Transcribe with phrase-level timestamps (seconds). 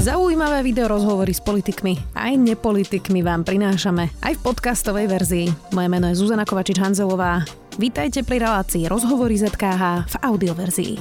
[0.00, 5.46] Zaujímavé video rozhovory s politikmi aj nepolitikmi vám prinášame aj v podcastovej verzii.
[5.76, 7.44] Moje meno je Zuzana Kovačič-Hanzelová.
[7.76, 10.92] Vítajte pri relácii Rozhovory ZKH v audioverzii.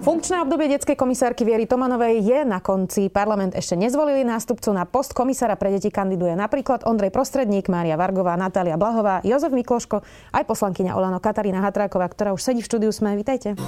[0.00, 3.12] Funkčné obdobie detskej komisárky Viery Tomanovej je na konci.
[3.12, 8.32] Parlament ešte nezvolili nástupcu na post komisára pre deti kandiduje napríklad Ondrej Prostredník, Mária Vargová,
[8.40, 10.00] Natália Blahová, Jozef Mikloško,
[10.32, 13.12] aj poslankyňa Olano Katarína Hatráková, ktorá už sedí v štúdiu Sme.
[13.12, 13.60] Vítajte.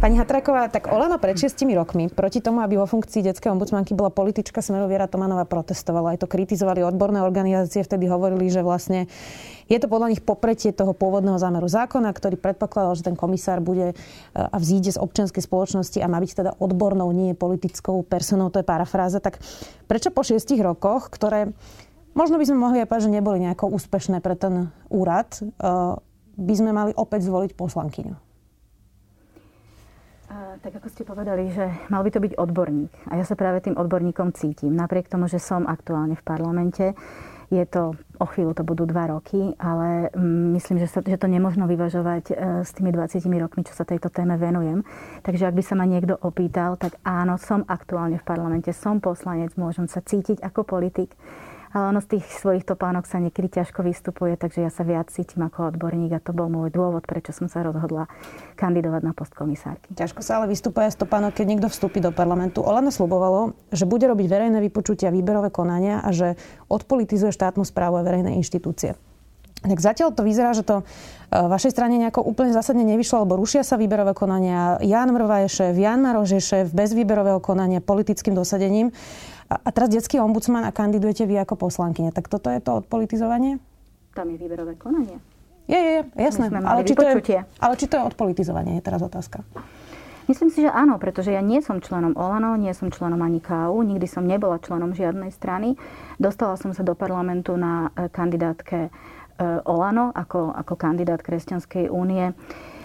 [0.00, 4.08] Pani Hatraková, tak Olano pred šiestimi rokmi proti tomu, aby vo funkcii detskej ombudsmanky bola
[4.08, 6.16] politička Smeru Viera Tomanová protestovala.
[6.16, 9.12] Aj to kritizovali odborné organizácie, vtedy hovorili, že vlastne
[9.68, 13.92] je to podľa nich popretie toho pôvodného zámeru zákona, ktorý predpokladal, že ten komisár bude
[13.92, 13.94] e,
[14.32, 18.64] a vzíde z občianskej spoločnosti a má byť teda odbornou, nie politickou personou, to je
[18.64, 19.20] parafráza.
[19.20, 19.36] Tak
[19.84, 21.52] prečo po šiestich rokoch, ktoré
[22.16, 25.44] možno by sme mohli aj povedať, že neboli nejako úspešné pre ten úrad, e,
[26.40, 28.29] by sme mali opäť zvoliť poslankyňu?
[30.62, 32.92] Tak ako ste povedali, že mal by to byť odborník.
[33.10, 34.70] A ja sa práve tým odborníkom cítim.
[34.70, 36.94] Napriek tomu, že som aktuálne v parlamente,
[37.50, 41.26] je to, o chvíľu to budú dva roky, ale mm, myslím, že, sa, že to
[41.26, 44.86] nemožno vyvažovať e, s tými 20 rokmi, čo sa tejto téme venujem.
[45.26, 49.58] Takže ak by sa ma niekto opýtal, tak áno, som aktuálne v parlamente, som poslanec,
[49.58, 51.10] môžem sa cítiť ako politik
[51.70, 55.46] ale ono z tých svojich topánok sa niekedy ťažko vystupuje, takže ja sa viac cítim
[55.46, 58.10] ako odborník a to bol môj dôvod, prečo som sa rozhodla
[58.58, 59.94] kandidovať na post komisárky.
[59.94, 62.66] Ťažko sa ale vystupuje z topánok, keď niekto vstúpi do parlamentu.
[62.66, 66.34] Olano slubovalo, že bude robiť verejné vypočutia, výberové konania a že
[66.66, 68.98] odpolitizuje štátnu správu a verejné inštitúcie.
[69.60, 70.84] Tak zatiaľ to vyzerá, že to e,
[71.36, 74.80] vašej strane nejako úplne zásadne nevyšlo, alebo rušia sa výberové konania.
[74.80, 78.88] Jan Mrva je šéf, Jan Maroš je šéf bez výberového konania politickým dosadením.
[79.50, 82.14] A, a teraz detský ombudsman a kandidujete vy ako poslankyňa.
[82.14, 83.58] Tak toto je to odpolitizovanie?
[84.14, 85.18] Tam je výberové konanie.
[85.66, 86.50] Je, je, je jasné.
[86.50, 89.42] Ale či, to je, ale či to je odpolitizovanie, je teraz otázka.
[90.26, 93.82] Myslím si, že áno, pretože ja nie som členom Olano, nie som členom ani KU,
[93.82, 95.74] nikdy som nebola členom žiadnej strany.
[96.22, 98.94] Dostala som sa do parlamentu na e, kandidátke
[99.40, 102.36] E, Olano ako, ako kandidát Kresťanskej únie.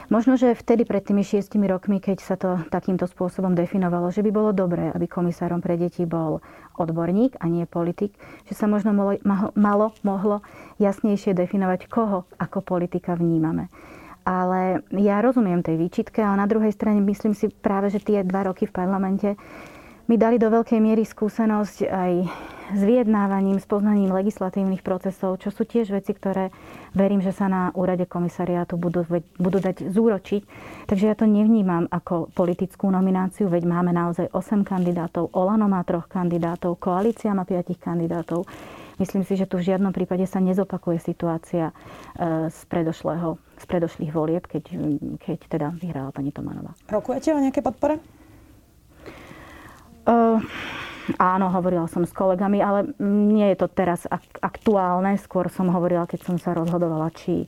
[0.05, 4.29] Možno, že vtedy pred tými šiestimi rokmi, keď sa to takýmto spôsobom definovalo, že by
[4.29, 6.45] bolo dobré, aby komisárom pre deti bol
[6.77, 8.13] odborník a nie politik,
[8.45, 8.93] že sa možno
[9.57, 10.45] malo, mohlo
[10.77, 13.73] jasnejšie definovať, koho ako politika vnímame.
[14.25, 18.49] Ale ja rozumiem tej výčitke, ale na druhej strane myslím si práve, že tie dva
[18.49, 19.37] roky v parlamente
[20.05, 22.13] mi dali do veľkej miery skúsenosť aj
[22.73, 26.49] s vyjednávaním, s poznaním legislatívnych procesov, čo sú tiež veci, ktoré
[26.97, 29.05] verím, že sa na úrade komisariátu budú,
[29.37, 30.41] budú dať zúročiť.
[30.89, 36.09] Takže ja to nevnímam ako politickú nomináciu, veď máme naozaj 8 kandidátov, Olano má troch
[36.09, 38.49] kandidátov, koalícia má 5 kandidátov.
[38.95, 41.75] Myslím si, že tu v žiadnom prípade sa nezopakuje situácia
[42.15, 44.63] e, z, predošlého, z predošlých volieb, keď,
[45.19, 46.71] keď teda vyhrala pani Tomanová.
[46.87, 47.99] Rokujete o nejaké podpore?
[50.05, 50.39] Uh,
[51.21, 54.09] Áno, hovorila som s kolegami, ale nie je to teraz
[54.41, 55.21] aktuálne.
[55.21, 57.45] Skôr som hovorila, keď som sa rozhodovala, či,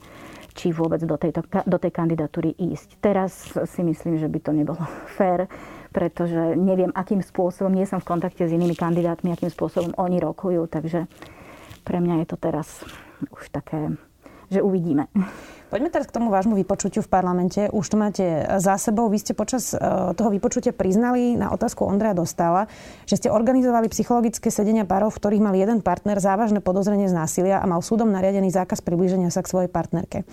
[0.53, 3.01] či vôbec do, tejto, do tej kandidatúry ísť.
[3.01, 4.83] Teraz si myslím, že by to nebolo
[5.17, 5.49] fér,
[5.89, 10.69] pretože neviem, akým spôsobom, nie som v kontakte s inými kandidátmi, akým spôsobom oni rokujú,
[10.69, 11.09] takže
[11.81, 12.85] pre mňa je to teraz
[13.33, 13.97] už také,
[14.47, 15.11] že uvidíme.
[15.67, 17.67] Poďme teraz k tomu vášmu vypočutiu v parlamente.
[17.75, 18.23] Už to máte
[18.63, 19.11] za sebou.
[19.11, 19.79] Vy ste počas e,
[20.15, 22.71] toho vypočutia priznali na otázku Ondreja Dostala,
[23.03, 27.59] že ste organizovali psychologické sedenia párov, v ktorých mal jeden partner závažné podozrenie z násilia
[27.59, 30.23] a mal súdom nariadený zákaz priblíženia sa k svojej partnerke.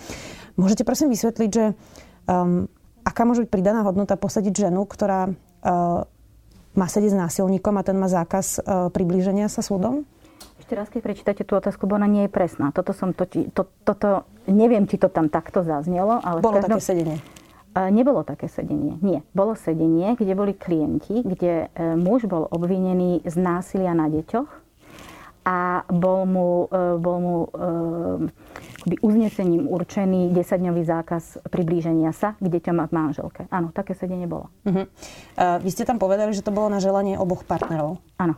[0.55, 1.75] Môžete prosím vysvetliť, že
[2.31, 2.71] um,
[3.03, 6.07] aká môže byť pridaná hodnota posadiť ženu, ktorá uh,
[6.79, 10.07] má sedieť s násilníkom a ten má zákaz uh, priblíženia sa súdom?
[10.65, 12.73] Ešte raz, keď prečítate tú otázku, bo ona nie je presná.
[12.73, 16.41] Toto, som, to, to, toto, neviem, či to tam takto zaznelo, ale...
[16.41, 16.81] Bolo každom...
[16.81, 17.17] také sedenie?
[17.93, 18.97] Nebolo také sedenie.
[19.05, 19.21] Nie.
[19.37, 24.49] Bolo sedenie, kde boli klienti, kde e, muž bol obvinený z násilia na deťoch
[25.45, 27.47] a bol mu, e, bol mu e,
[29.05, 33.41] uznesením určený 10-dňový zákaz priblíženia sa k deťom a k manželke.
[33.53, 34.49] Áno, také sedenie bolo.
[34.65, 34.89] Uh-huh.
[35.61, 38.01] vy ste tam povedali, že to bolo na želanie oboch partnerov.
[38.17, 38.33] Áno.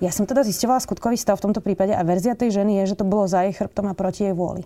[0.00, 2.98] Ja som teda zistovala skutkový stav v tomto prípade a verzia tej ženy je, že
[2.98, 4.64] to bolo za jej chrbtom a proti jej vôli.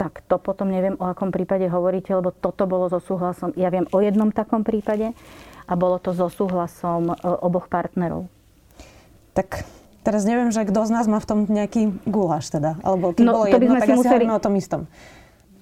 [0.00, 3.52] Tak to potom neviem, o akom prípade hovoríte, lebo toto bolo so súhlasom.
[3.60, 5.12] Ja viem o jednom takom prípade
[5.68, 7.14] a bolo to so súhlasom e,
[7.44, 8.24] oboch partnerov.
[9.36, 9.68] Tak
[10.00, 12.80] teraz neviem, že kto z nás má v tom nejaký guláš teda.
[12.80, 14.24] Alebo keď no, bolo jedno, tak asi museli...
[14.32, 14.82] o tom istom.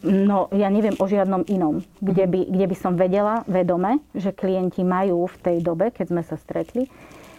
[0.07, 4.85] No, ja neviem o žiadnom inom, kde by, kde by som vedela vedome, že klienti
[4.87, 6.87] majú v tej dobe, keď sme sa stretli,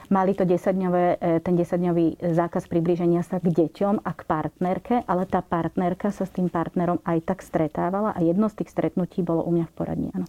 [0.07, 5.27] Mali to 10 e, ten 10-dňový zákaz priblíženia sa k deťom a k partnerke, ale
[5.27, 9.43] tá partnerka sa s tým partnerom aj tak stretávala a jedno z tých stretnutí bolo
[9.43, 10.09] u mňa v poradni.
[10.15, 10.27] Áno.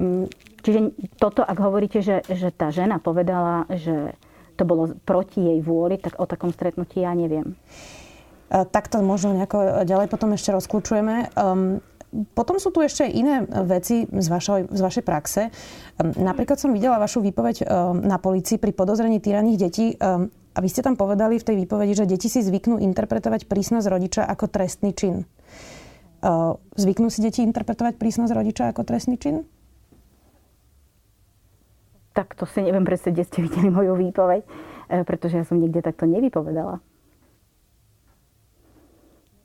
[0.00, 0.26] Mm,
[0.60, 0.80] Čiže
[1.16, 4.12] toto, ak hovoríte, že, že tá žena povedala, že
[4.60, 7.56] to bolo proti jej vôli, tak o takom stretnutí ja neviem.
[8.50, 11.32] Tak to možno nejako ďalej potom ešte rozklúčujeme.
[11.38, 11.80] Um,
[12.34, 15.42] potom sú tu ešte iné veci z vašej, z vašej praxe.
[15.98, 20.58] Um, napríklad som videla vašu výpoveď um, na policii pri podozrení týraných detí um, a
[20.58, 24.50] vy ste tam povedali v tej výpovedi, že deti si zvyknú interpretovať prísnosť rodiča ako
[24.50, 25.22] trestný čin.
[26.74, 29.46] Zvyknú si deti interpretovať prísnosť rodiča ako trestný čin?
[32.20, 34.48] tak to si neviem predstaviť, kde ste videli moju výpoveď, e,
[35.06, 36.82] pretože ja som nikde takto nevypovedala.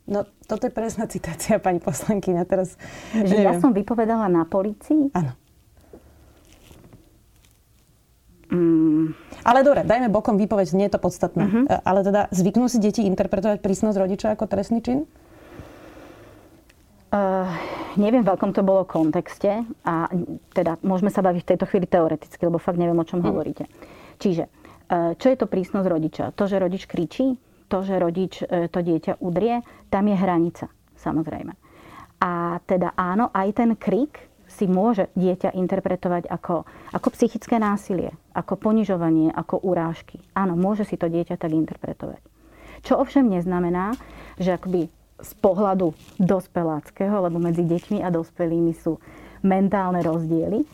[0.06, 2.46] No, toto je presná citácia, pani poslankyňa.
[2.46, 2.78] Teraz,
[3.10, 3.50] že neviem.
[3.50, 5.10] ja som vypovedala na policii?
[5.18, 5.34] Áno.
[8.54, 9.18] Mm.
[9.42, 11.44] Ale dobre, dajme bokom výpoveď, nie je to podstatné.
[11.50, 11.66] Uh-huh.
[11.82, 15.10] Ale teda zvyknú si deti interpretovať prísnosť rodiča ako trestný čin?
[17.10, 17.50] Uh,
[17.98, 20.10] neviem, v akom to bolo kontexte a
[20.52, 23.30] teda môžeme sa baviť v tejto chvíli teoreticky, lebo fakt neviem, o čom hmm.
[23.30, 23.66] hovoríte.
[24.22, 26.24] Čiže, uh, čo je to prísnosť rodiča?
[26.38, 27.38] To, že rodič kričí,
[27.68, 30.66] to, že rodič uh, to dieťa udrie, tam je hranica,
[30.98, 31.54] samozrejme.
[32.24, 34.18] A teda áno, aj ten krik
[34.56, 36.64] si môže dieťa interpretovať ako,
[36.96, 40.22] ako psychické násilie, ako ponižovanie, ako urážky.
[40.32, 42.22] Áno, môže si to dieťa tak interpretovať.
[42.86, 43.98] Čo ovšem neznamená,
[44.40, 44.88] že akby
[45.20, 49.00] z pohľadu dospeláckého, lebo medzi deťmi a dospelými sú
[49.42, 50.68] mentálne rozdiely, e,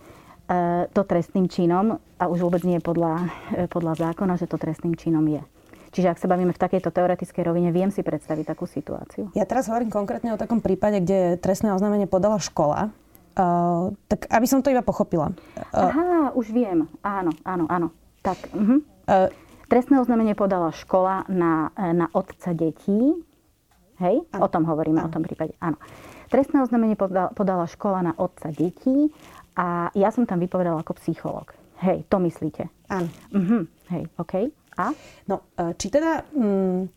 [0.91, 5.23] to trestným činom, a už vôbec nie podľa, e, podľa zákona, že to trestným činom
[5.29, 5.41] je.
[5.91, 9.27] Čiže ak sa bavíme v takejto teoretickej rovine, viem si predstaviť takú situáciu.
[9.35, 12.95] Ja teraz hovorím konkrétne o takom prípade, kde trestné oznámenie podala škola.
[13.31, 15.31] Uh, tak aby som to iba pochopila.
[15.71, 16.87] Uh, Aha, už viem.
[16.99, 17.87] Áno, áno, áno.
[18.23, 18.79] Tak, uh-huh.
[19.07, 19.31] uh,
[19.71, 23.15] Trestné oznámenie podala škola na, na otca detí,
[24.01, 24.25] Hej?
[24.33, 24.43] Ano.
[24.43, 25.07] O tom hovoríme, ano.
[25.07, 25.53] o tom prípade.
[25.61, 25.77] Áno.
[26.27, 26.97] Trestné oznámenie
[27.37, 29.13] podala škola na otca detí
[29.53, 31.53] a ja som tam vypovedala ako psychológ.
[31.85, 32.67] Hej, to myslíte?
[32.89, 33.07] Áno.
[33.31, 33.63] Uh-huh.
[33.93, 34.51] Hej, OK.
[34.81, 34.89] A?
[35.29, 36.89] No, e, či teda mm,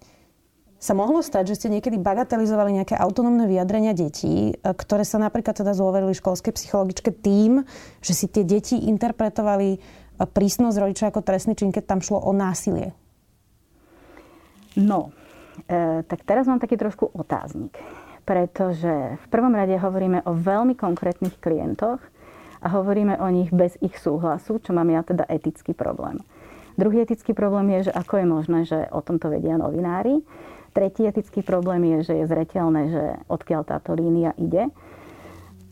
[0.80, 5.52] sa mohlo stať, že ste niekedy bagatelizovali nejaké autonómne vyjadrenia detí, e, ktoré sa napríklad
[5.52, 7.68] teda zôverili školskej psychologičke tým,
[8.00, 9.78] že si tie deti interpretovali e,
[10.24, 12.96] prísnosť rodiča ako trestný čin, keď tam šlo o násilie?
[14.74, 15.14] No,
[15.68, 17.78] E, tak teraz mám taký trošku otáznik.
[18.24, 22.00] Pretože v prvom rade hovoríme o veľmi konkrétnych klientoch
[22.64, 26.24] a hovoríme o nich bez ich súhlasu, čo mám ja teda etický problém.
[26.74, 30.22] Druhý etický problém je, že ako je možné, že o tomto vedia novinári.
[30.74, 34.74] Tretí etický problém je, že je zreteľné, že odkiaľ táto línia ide.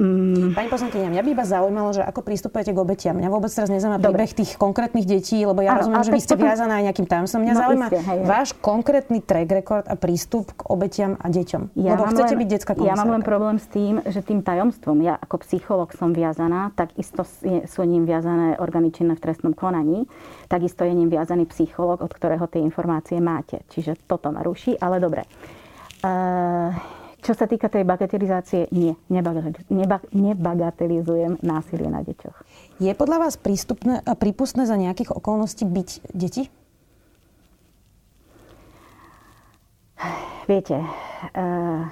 [0.00, 0.56] Mm.
[0.56, 3.14] Pani poslankyňa, mňa by iba zaujímalo, že ako pristupujete k obetiam.
[3.14, 6.34] Mňa vôbec teraz nezaujíma príbeh tých konkrétnych detí, lebo ja ano, rozumiem, že vy ste
[6.34, 6.48] potom...
[6.48, 7.40] viazaná aj nejakým tajomstvom.
[7.44, 11.62] Mňa no, zaujíma isté, hej, váš konkrétny track record a prístup k obetiam a deťom.
[11.76, 12.96] Ja lebo chcete len, byť detská komisárka.
[12.96, 16.96] Ja mám len problém s tým, že tým tajomstvom, ja ako psycholog som viazaná, tak
[16.96, 17.22] isto
[17.68, 20.08] sú ním viazané orgány činné v trestnom konaní,
[20.48, 23.62] takisto je ním viazaný psycholog, od ktorého tie informácie máte.
[23.68, 25.28] Čiže toto ma ruší, ale dobre.
[26.02, 26.74] Uh,
[27.22, 28.98] čo sa týka tej bagatelizácie, nie,
[30.10, 32.34] nebagatelizujem násilie na deťoch.
[32.82, 36.50] Je podľa vás prístupné, prípustné za nejakých okolností byť deti?
[40.50, 41.86] Viete, uh,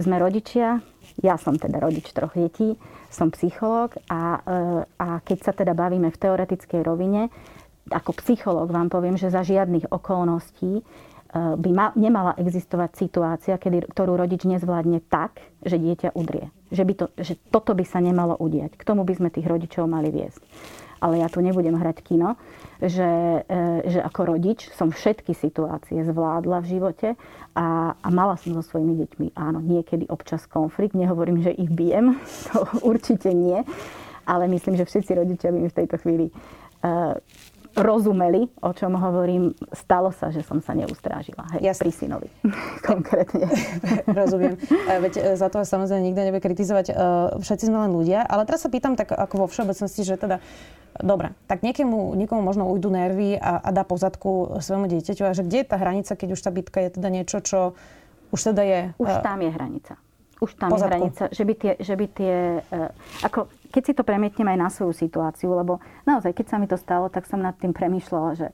[0.00, 0.80] sme rodičia,
[1.20, 2.80] ja som teda rodič troch detí,
[3.12, 7.28] som psychológ a, uh, a keď sa teda bavíme v teoretickej rovine,
[7.92, 13.92] ako psychológ vám poviem, že za žiadnych okolností Eh, by ma, nemala existovať situácia, kedy,
[13.92, 16.48] ktorú rodič nezvládne tak, že dieťa udrie.
[16.72, 18.76] Že, by to, že toto by sa nemalo udiať.
[18.80, 20.40] K tomu by sme tých rodičov mali viesť.
[20.98, 22.34] Ale ja tu nebudem hrať kino,
[22.82, 23.06] že,
[23.46, 27.08] eh, že ako rodič som všetky situácie zvládla v živote
[27.54, 30.98] a, a mala som so svojimi deťmi, áno, niekedy občas konflikt.
[30.98, 32.18] Nehovorím, že ich bijem,
[32.50, 33.62] to určite nie.
[34.28, 37.16] Ale myslím, že všetci rodičia by mi v tejto chvíli uh,
[37.78, 41.46] rozumeli, o čom hovorím, stalo sa, že som sa neustrážila.
[41.56, 41.82] Hej, Jasne.
[41.86, 42.28] pri synovi
[42.88, 43.46] konkrétne.
[44.18, 44.58] Rozumiem.
[44.58, 46.86] E, veď e, za to samozrejme nikto nebude kritizovať.
[46.90, 46.94] E,
[47.38, 48.26] všetci sme len ľudia.
[48.26, 50.42] Ale teraz sa pýtam tak ako vo všeobecnosti, že teda
[50.98, 55.22] Dobre, tak niekomu, niekomu možno ujdu nervy a, a dá pozadku svojmu dieťaťu.
[55.22, 57.78] A že kde je tá hranica, keď už tá bitka je teda niečo, čo
[58.34, 58.80] už teda je...
[58.98, 59.94] Už tam je hranica.
[60.42, 60.82] Už tam pozadku.
[60.82, 62.34] je hranica, že by tie, že by tie
[63.22, 66.80] ako keď si to premietnem aj na svoju situáciu, lebo naozaj, keď sa mi to
[66.80, 68.48] stalo, tak som nad tým premyšľala, že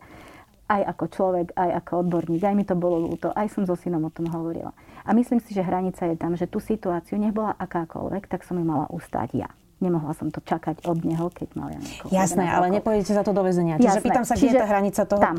[0.64, 4.08] aj ako človek, aj ako odborník, aj mi to bolo ľúto, aj som so synom
[4.08, 4.72] o tom hovorila.
[5.04, 8.56] A myslím si, že hranica je tam, že tú situáciu, nech bola akákoľvek, tak som
[8.56, 9.50] ju mala ustať ja.
[9.84, 12.08] Nemohla som to čakať od neho, keď mal ja niekoho.
[12.08, 13.76] Jasné, ale nepôjdete za to do väzenia.
[13.76, 14.06] Čiže Jasné.
[14.08, 15.20] pýtam sa, kde Čiže je tá hranica toho?
[15.20, 15.38] Tam.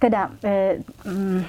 [0.00, 1.40] Teda, e, mm,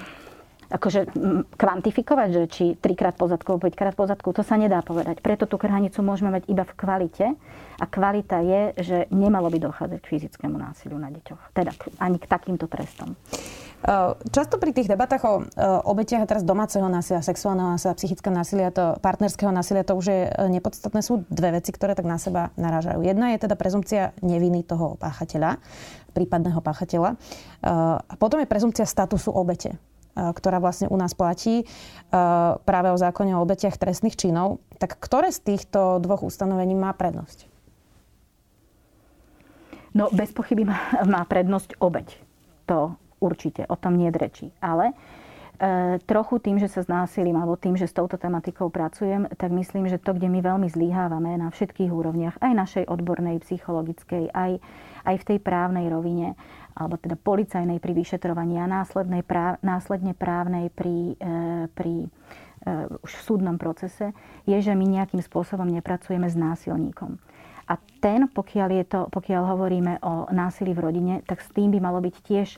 [0.69, 1.09] akože
[1.57, 5.17] kvantifikovať, že či trikrát pozadku, 5 krát pozadku, to sa nedá povedať.
[5.19, 7.25] Preto tú hranicu môžeme mať iba v kvalite.
[7.79, 11.55] A kvalita je, že nemalo by dochádzať k fyzickému násiliu na deťoch.
[11.55, 13.17] Teda ani k takýmto trestom.
[14.35, 15.33] Často pri tých debatách o
[15.87, 20.31] obetiach teraz domáceho násilia, sexuálneho násilia, psychického násilia, to partnerského násilia, to už je e,
[20.51, 20.99] nepodstatné.
[20.99, 22.99] Sú dve veci, ktoré tak na seba narážajú.
[22.99, 25.63] Jedna je teda prezumcia neviny toho páchateľa,
[26.11, 27.15] prípadného páchateľa.
[28.03, 29.79] A potom je prezumcia statusu obete
[30.19, 31.63] ktorá vlastne u nás platí
[32.65, 34.59] práve o zákone o obetiach trestných činov.
[34.75, 37.47] Tak ktoré z týchto dvoch ustanovení má prednosť?
[39.93, 42.17] No bez pochyby má, prednosť obeť.
[42.69, 44.53] To určite, o tom nie reči.
[44.61, 49.49] Ale e, trochu tým, že sa znásilím alebo tým, že s touto tematikou pracujem, tak
[49.49, 54.61] myslím, že to, kde my veľmi zlíhávame na všetkých úrovniach, aj našej odbornej, psychologickej, aj,
[55.09, 56.37] aj v tej právnej rovine,
[56.79, 62.07] alebo teda policajnej pri vyšetrovaní a následnej práv, následne právnej pri, e, pri e,
[63.03, 64.15] už v súdnom procese,
[64.47, 67.19] je, že my nejakým spôsobom nepracujeme s násilníkom.
[67.69, 71.83] A ten, pokiaľ, je to, pokiaľ hovoríme o násilí v rodine, tak s tým by
[71.83, 72.57] malo byť tiež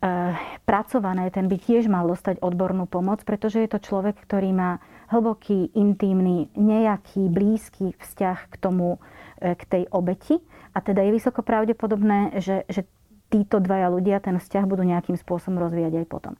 [0.00, 0.32] Eh,
[0.64, 4.80] pracované, ten by tiež mal dostať odbornú pomoc, pretože je to človek, ktorý má
[5.12, 8.96] hlboký, intimný, nejaký blízky vzťah k tomu,
[9.40, 10.40] k tej obeti.
[10.72, 12.88] A teda je vysoko pravdepodobné, že, že
[13.30, 16.34] títo dvaja ľudia ten vzťah budú nejakým spôsobom rozvíjať aj potom.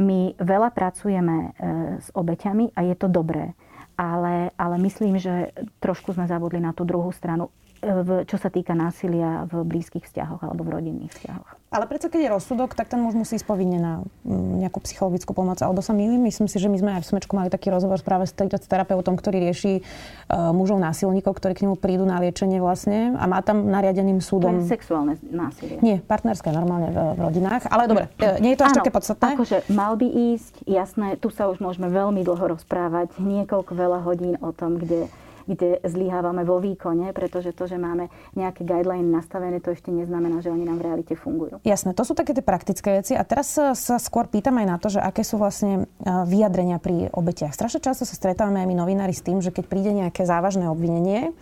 [0.00, 1.52] My veľa pracujeme eh,
[2.00, 3.52] s obeťami a je to dobré.
[4.00, 8.76] Ale, ale myslím, že trošku sme zabudli na tú druhú stranu v, čo sa týka
[8.76, 11.60] násilia v blízkych vzťahoch alebo v rodinných vzťahoch.
[11.70, 13.92] Ale predsa, keď je rozsudok, tak ten muž musí ísť povinne na
[14.26, 15.62] mm, nejakú psychologickú pomoc.
[15.62, 18.26] Alebo sa milím, myslím si, že my sme aj v Smečku mali taký rozhovor práve
[18.26, 18.34] s
[18.66, 23.38] terapeutom, ktorý rieši uh, mužov násilníkov, ktorí k nemu prídu na liečenie vlastne a má
[23.46, 24.58] tam nariadeným súdom.
[24.58, 25.78] To je sexuálne násilie.
[25.78, 27.62] Nie, partnerské normálne v, v rodinách.
[27.70, 29.30] Ale dobre, e, nie je to až ano, také podstatné.
[29.38, 34.34] Akože mal by ísť, jasné, tu sa už môžeme veľmi dlho rozprávať, niekoľko veľa hodín
[34.42, 35.06] o tom, kde
[35.50, 38.06] kde zlyhávame vo výkone, pretože to, že máme
[38.38, 41.58] nejaké guideline nastavené, to ešte neznamená, že oni nám v realite fungujú.
[41.66, 43.18] Jasné, to sú také tie praktické veci.
[43.18, 47.10] A teraz sa, sa skôr pýtam aj na to, že aké sú vlastne vyjadrenia pri
[47.10, 47.50] obetiach.
[47.50, 51.34] Strašne často sa stretávame aj my novinári s tým, že keď príde nejaké závažné obvinenie,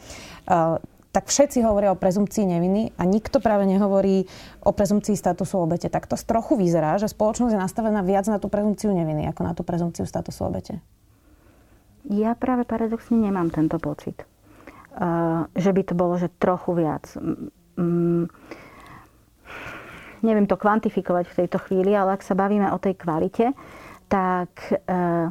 [1.08, 4.28] tak všetci hovoria o prezumcii neviny a nikto práve nehovorí
[4.62, 5.88] o prezumcii statusu obete.
[5.88, 9.52] Tak to trochu vyzerá, že spoločnosť je nastavená viac na tú prezumciu neviny ako na
[9.56, 10.80] tú prezumciu statusu obete.
[12.08, 14.24] Ja práve paradoxne nemám tento pocit.
[14.96, 17.04] Uh, že by to bolo, že trochu viac.
[17.76, 18.32] Um,
[20.24, 23.52] neviem to kvantifikovať v tejto chvíli, ale ak sa bavíme o tej kvalite,
[24.08, 24.50] tak,
[24.88, 25.30] uh,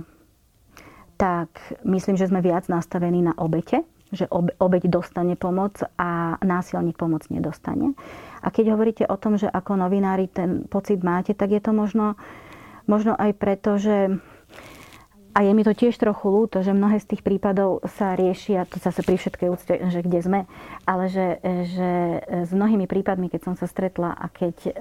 [1.18, 1.50] tak
[1.82, 3.82] myslím, že sme viac nastavení na obete,
[4.14, 4.30] že
[4.62, 7.98] obeť dostane pomoc a násilník pomoc nedostane.
[8.40, 12.16] A keď hovoríte o tom, že ako novinári ten pocit máte, tak je to možno,
[12.88, 14.22] možno aj preto, že
[15.38, 18.82] a je mi to tiež trochu ľúto, že mnohé z tých prípadov sa riešia, to
[18.82, 20.40] zase pri všetkej úcte, že kde sme,
[20.90, 21.38] ale že,
[21.70, 21.90] že
[22.42, 24.72] s mnohými prípadmi, keď som sa stretla a keď, e,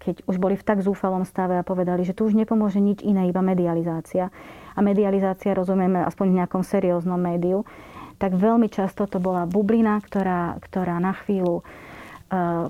[0.00, 3.28] keď už boli v tak zúfalom stave a povedali, že tu už nepomôže nič iné,
[3.28, 4.32] iba medializácia.
[4.72, 7.68] A medializácia rozumieme aspoň v nejakom serióznom médiu,
[8.16, 11.60] tak veľmi často to bola bublina, ktorá, ktorá na chvíľu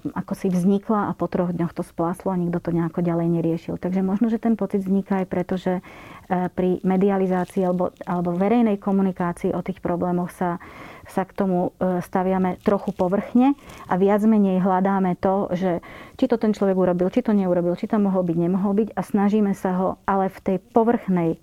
[0.00, 3.74] ako si vznikla a po troch dňoch to spláslo a nikto to nejako ďalej neriešil.
[3.76, 5.84] Takže možno, že ten pocit vzniká aj preto, že
[6.32, 10.56] e, pri medializácii alebo, alebo verejnej komunikácii o tých problémoch sa,
[11.04, 13.52] sa k tomu e, staviame trochu povrchne
[13.84, 15.84] a viac menej hľadáme to, že
[16.16, 19.00] či to ten človek urobil, či to neurobil, či to mohol byť, nemohol byť a
[19.04, 21.36] snažíme sa ho ale v tej povrchnej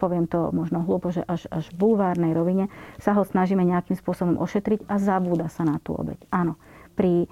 [0.00, 4.88] poviem to možno hlúpo, že až, až bulvárnej rovine, sa ho snažíme nejakým spôsobom ošetriť
[4.88, 6.24] a zabúda sa na tú obeď.
[6.32, 6.56] Áno,
[6.96, 7.28] pri,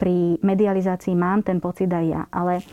[0.00, 2.64] pri medializácii mám ten pocit aj ja, ale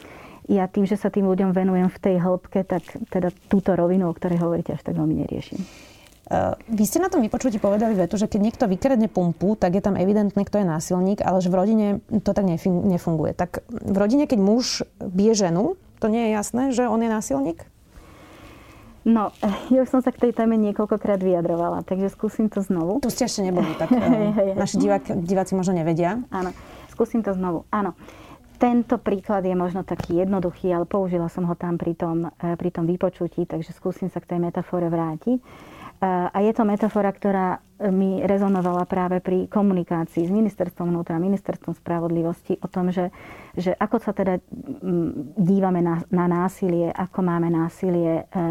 [0.48, 4.16] ja tým, že sa tým ľuďom venujem v tej hĺbke, tak teda túto rovinu, o
[4.16, 5.60] ktorej hovoríte, až tak veľmi neriešim.
[6.28, 9.84] Uh, vy ste na tom vypočutí povedali vetu, že keď niekto vykradne pumpu, tak je
[9.84, 11.88] tam evidentné, kto je násilník, ale že v rodine
[12.20, 13.32] to tak nefunguje.
[13.32, 17.64] Tak v rodine, keď muž bije ženu, to nie je jasné, že on je násilník?
[19.08, 19.32] No,
[19.76, 23.00] ja som sa k tej téme niekoľkokrát vyjadrovala, takže skúsim to znovu.
[23.00, 26.20] Tu ste ešte neboli, tak uh, naši divák, diváci možno nevedia.
[26.28, 26.52] Áno.
[26.98, 27.70] Skúsim to znovu.
[27.70, 27.94] Áno.
[28.58, 32.74] Tento príklad je možno taký jednoduchý, ale použila som ho tam pri tom, eh, pri
[32.74, 35.38] tom vypočutí, takže skúsim sa k tej metafore vrátiť.
[35.38, 37.62] Eh, a je to metafora, ktorá
[37.94, 43.14] mi rezonovala práve pri komunikácii s ministerstvom vnútra, ministerstvom spravodlivosti o tom, že,
[43.54, 48.50] že ako sa teda mm, dívame na, na násilie, ako máme násilie e, e,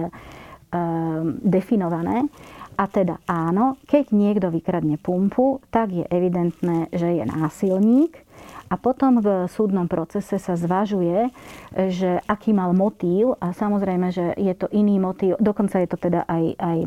[1.43, 2.31] definované.
[2.79, 8.26] A teda áno, keď niekto vykradne pumpu, tak je evidentné, že je násilník
[8.67, 11.31] A potom v súdnom procese sa zvažuje,
[11.71, 16.27] že aký mal motív a samozrejme, že je to iný motív, dokonca je to teda
[16.27, 16.79] aj, aj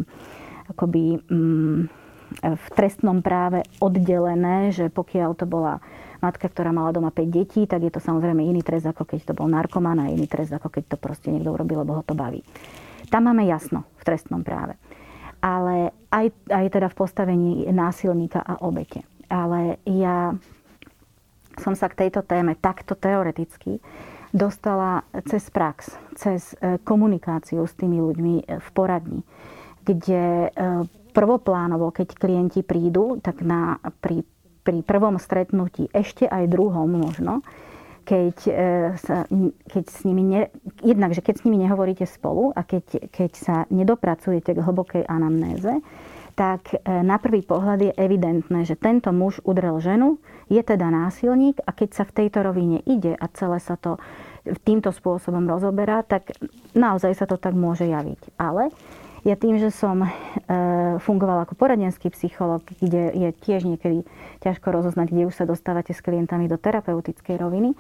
[0.75, 1.79] akoby mm,
[2.39, 5.81] v trestnom práve oddelené, že pokiaľ to bola
[6.19, 9.33] matka, ktorá mala doma 5 detí, tak je to samozrejme iný trest, ako keď to
[9.33, 12.43] bol narkoman a iný trest, ako keď to proste niekto urobil, lebo ho to baví.
[13.07, 14.77] Tam máme jasno v trestnom práve.
[15.39, 19.07] Ale aj, aj teda v postavení násilníka a obete.
[19.31, 20.36] Ale ja
[21.59, 23.83] som sa k tejto téme takto teoreticky
[24.29, 29.25] dostala cez prax, cez e, komunikáciu s tými ľuďmi v poradni,
[29.81, 30.49] kde e,
[31.11, 34.21] prvoplánovo, keď klienti prídu, tak na, pri,
[34.61, 37.41] pri prvom stretnutí, ešte aj druhom možno,
[38.05, 38.53] keď, e,
[39.01, 39.25] sa,
[39.69, 40.41] keď s nimi ne,
[40.81, 45.81] jednak, keď s nimi nehovoríte spolu a keď, keď sa nedopracujete k hlbokej anamnéze,
[46.39, 51.75] tak na prvý pohľad je evidentné, že tento muž udrel ženu, je teda násilník a
[51.75, 54.00] keď sa v tejto rovine ide a celé sa to
[54.63, 56.31] týmto spôsobom rozoberá, tak
[56.72, 58.39] naozaj sa to tak môže javiť.
[58.39, 58.72] Ale
[59.27, 60.10] ja tým, že som e,
[61.03, 64.08] fungovala ako poradenský psycholog, kde je tiež niekedy
[64.39, 67.75] ťažko rozoznať, kde už sa dostávate s klientami do terapeutickej roviny,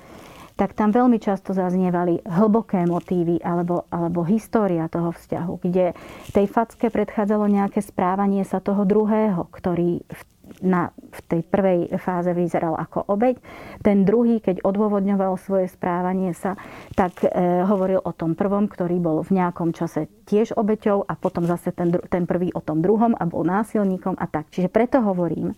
[0.59, 5.95] tak tam veľmi často zaznievali hlboké motívy alebo, alebo história toho vzťahu, kde
[6.35, 10.21] tej facke predchádzalo nejaké správanie sa toho druhého, ktorý v
[10.65, 13.37] na, v tej prvej fáze vyzeral ako obeď.
[13.85, 16.57] Ten druhý, keď odôvodňoval svoje správanie sa,
[16.97, 17.29] tak e,
[17.63, 21.93] hovoril o tom prvom, ktorý bol v nejakom čase tiež obeťou a potom zase ten,
[22.09, 24.49] ten prvý o tom druhom a bol násilníkom a tak.
[24.49, 25.53] Čiže preto hovorím,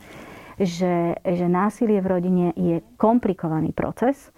[0.60, 4.30] že, že násilie v rodine je komplikovaný proces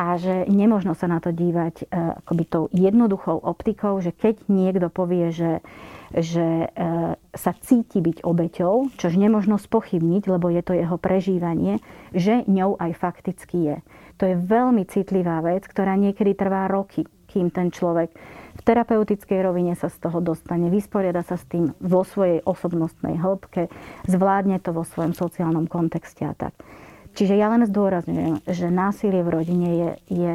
[0.00, 1.84] a že nemožno sa na to dívať e,
[2.24, 5.60] akoby tou jednoduchou optikou, že keď niekto povie, že
[6.10, 6.68] že e,
[7.38, 11.78] sa cíti byť obeťou, čož nemožno spochybniť, lebo je to jeho prežívanie,
[12.10, 13.76] že ňou aj fakticky je.
[14.18, 18.10] To je veľmi citlivá vec, ktorá niekedy trvá roky, kým ten človek
[18.58, 23.70] v terapeutickej rovine sa z toho dostane, vysporiada sa s tým vo svojej osobnostnej hĺbke,
[24.10, 26.52] zvládne to vo svojom sociálnom kontexte a tak.
[27.20, 30.34] Čiže ja len zdôrazňujem, že násilie v rodine je, je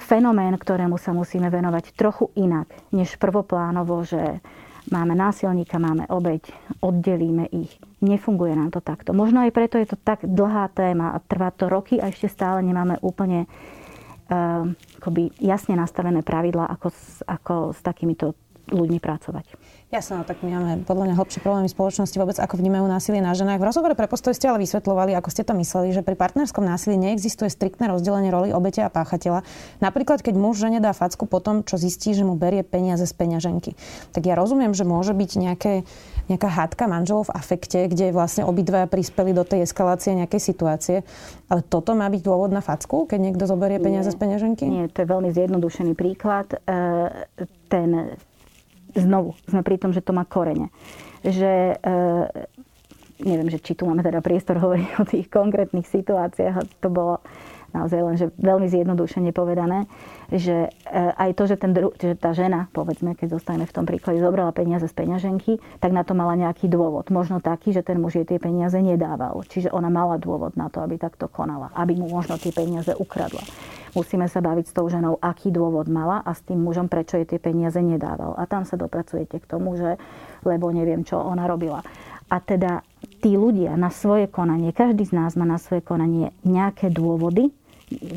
[0.00, 2.64] fenomén, ktorému sa musíme venovať trochu inak,
[2.96, 4.40] než prvoplánovo, že
[4.88, 6.48] máme násilníka, máme obeď,
[6.80, 7.76] oddelíme ich.
[8.00, 9.12] Nefunguje nám to takto.
[9.12, 12.64] Možno aj preto je to tak dlhá téma a trvá to roky a ešte stále
[12.64, 14.64] nemáme úplne uh,
[14.96, 16.88] akoby jasne nastavené pravidlá, ako,
[17.28, 18.32] ako s takýmito
[18.72, 19.44] ľuďmi pracovať.
[19.86, 23.62] Jasné, tak my máme podľa mňa hlbšie problémy spoločnosti vôbec, ako vnímajú násilie na ženách.
[23.62, 26.98] V rozhovore pre postoj ste ale vysvetľovali, ako ste to mysleli, že pri partnerskom násilí
[26.98, 29.46] neexistuje striktné rozdelenie roli obete a páchateľa.
[29.78, 33.14] Napríklad, keď muž žene dá facku po tom, čo zistí, že mu berie peniaze z
[33.14, 33.78] peňaženky.
[34.10, 35.86] Tak ja rozumiem, že môže byť nejaké,
[36.26, 40.96] nejaká hádka manželov v afekte, kde vlastne obidva prispeli do tej eskalácie nejakej situácie.
[41.46, 44.14] Ale toto má byť dôvod na facku, keď niekto zoberie peniaze Nie.
[44.14, 44.64] z peňaženky?
[44.66, 46.58] Nie, to je veľmi zjednodušený príklad.
[46.66, 47.38] E,
[47.70, 48.18] ten
[48.96, 50.72] znovu sme pri tom, že to má korene.
[51.22, 51.94] Že e,
[53.22, 56.80] neviem, že či tu máme teda priestor hovoriť o tých konkrétnych situáciách.
[56.84, 57.14] To bolo
[57.76, 59.84] naozaj len, že veľmi zjednodušene povedané,
[60.32, 63.84] že e, aj to, že, ten dru- že tá žena, povedzme, keď zostaneme v tom
[63.84, 67.12] príklade, zobrala peniaze z peňaženky, tak na to mala nejaký dôvod.
[67.12, 69.44] Možno taký, že ten muž jej tie peniaze nedával.
[69.44, 71.68] Čiže ona mala dôvod na to, aby takto konala.
[71.76, 73.44] Aby mu možno tie peniaze ukradla.
[73.96, 77.24] Musíme sa baviť s tou ženou, aký dôvod mala a s tým mužom, prečo jej
[77.24, 78.36] tie peniaze nedával.
[78.36, 79.96] A tam sa dopracujete k tomu, že
[80.44, 81.80] lebo neviem, čo ona robila.
[82.26, 82.84] A teda
[83.24, 87.54] tí ľudia na svoje konanie, každý z nás má na svoje konanie nejaké dôvody.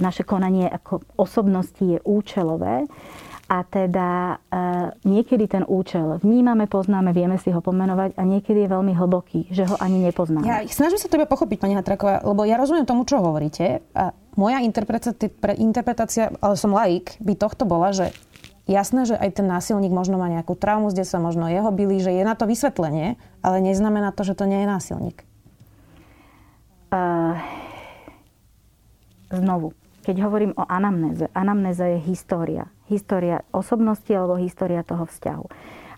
[0.01, 2.89] Naše konanie ako osobnosti je účelové
[3.49, 4.60] a teda e,
[5.10, 9.65] niekedy ten účel vnímame, poznáme, vieme si ho pomenovať a niekedy je veľmi hlboký, že
[9.65, 10.45] ho ani nepoznáme.
[10.45, 13.82] Ja snažím sa teba pochopiť, pani Hatraková, lebo ja rozumiem tomu, čo hovoríte.
[13.97, 15.17] A moja interpretácia,
[15.58, 18.13] interpretácia, ale som laik, by tohto bola, že
[18.69, 22.13] jasné, že aj ten násilník možno má nejakú traumu, kde sa možno jeho byli, že
[22.13, 25.17] je na to vysvetlenie, ale neznamená to, že to nie je násilník.
[26.93, 27.34] Uh,
[29.32, 32.65] znovu, keď hovorím o anamnéze, anamnéza je história.
[32.89, 35.46] História osobnosti alebo história toho vzťahu.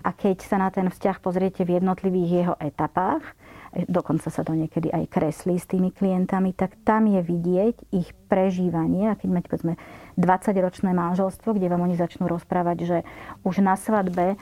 [0.02, 3.22] A keď sa na ten vzťah pozriete v jednotlivých jeho etapách,
[3.88, 9.12] dokonca sa to niekedy aj kreslí s tými klientami, tak tam je vidieť ich prežívanie.
[9.12, 9.79] A keď máte povedzme
[10.19, 12.97] 20-ročné manželstvo, kde vám oni začnú rozprávať, že
[13.47, 14.38] už na svadbe e,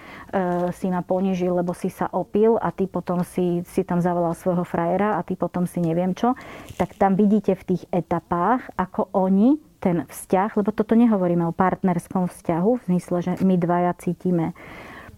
[0.73, 4.65] si ma ponižil, lebo si sa opil a ty potom si, si tam zavolal svojho
[4.65, 6.33] frajera a ty potom si neviem čo,
[6.81, 12.27] tak tam vidíte v tých etapách, ako oni ten vzťah, lebo toto nehovoríme o partnerskom
[12.27, 14.51] vzťahu, v zmysle, že my dvaja cítime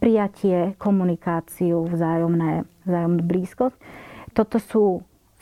[0.02, 3.78] prijatie, komunikáciu, vzájomné, vzájomnú blízkosť.
[4.34, 4.84] Toto sú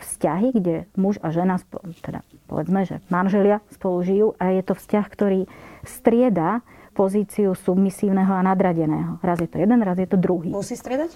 [0.03, 1.59] vzťahy, kde muž a žena,
[2.03, 5.41] teda povedzme, že manželia spolu žijú a je to vzťah, ktorý
[5.87, 6.59] strieda
[6.91, 9.23] pozíciu submisívneho a nadradeného.
[9.23, 10.51] Raz je to jeden, raz je to druhý.
[10.51, 11.15] Musí striedať?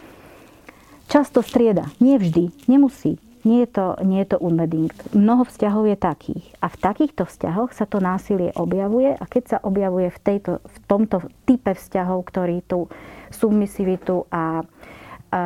[1.11, 1.91] Často strieda.
[1.99, 2.71] Nie vždy.
[2.71, 3.19] Nemusí.
[3.43, 4.95] Nie je to, nie je to unbedingt.
[5.11, 6.45] Mnoho vzťahov je takých.
[6.63, 10.77] A v takýchto vzťahoch sa to násilie objavuje a keď sa objavuje v, tejto, v
[10.87, 12.87] tomto type vzťahov, ktorý tú
[13.35, 14.63] submisivitu a,
[15.27, 15.41] a,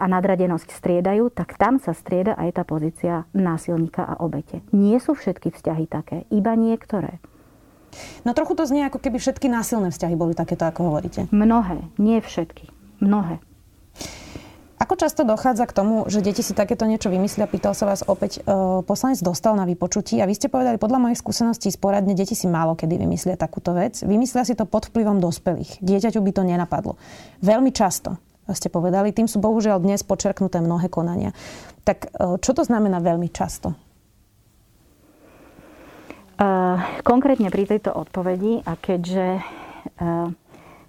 [0.00, 4.64] a nadradenosť striedajú, tak tam sa strieda aj tá pozícia násilníka a obete.
[4.72, 7.20] Nie sú všetky vzťahy také, iba niektoré.
[8.24, 11.28] No trochu to znie, ako keby všetky násilné vzťahy boli takéto, ako hovoríte.
[11.28, 12.72] Mnohé, nie všetky.
[13.04, 13.44] Mnohé.
[14.82, 17.46] Ako často dochádza k tomu, že deti si takéto niečo vymyslia?
[17.46, 21.22] Pýtal sa vás opäť e, poslanec dostal na vypočutí a vy ste povedali, podľa mojich
[21.22, 24.02] skúseností sporadne deti si málo kedy vymyslia takúto vec.
[24.02, 25.78] Vymyslia si to pod vplyvom dospelých.
[25.78, 26.98] Dieťaťu by to nenapadlo.
[27.46, 28.18] Veľmi často
[28.50, 31.30] ste povedali, tým sú bohužiaľ dnes počerknuté mnohé konania.
[31.86, 33.78] Tak e, čo to znamená veľmi často?
[37.06, 39.46] Konkrétne pri tejto odpovedi a keďže,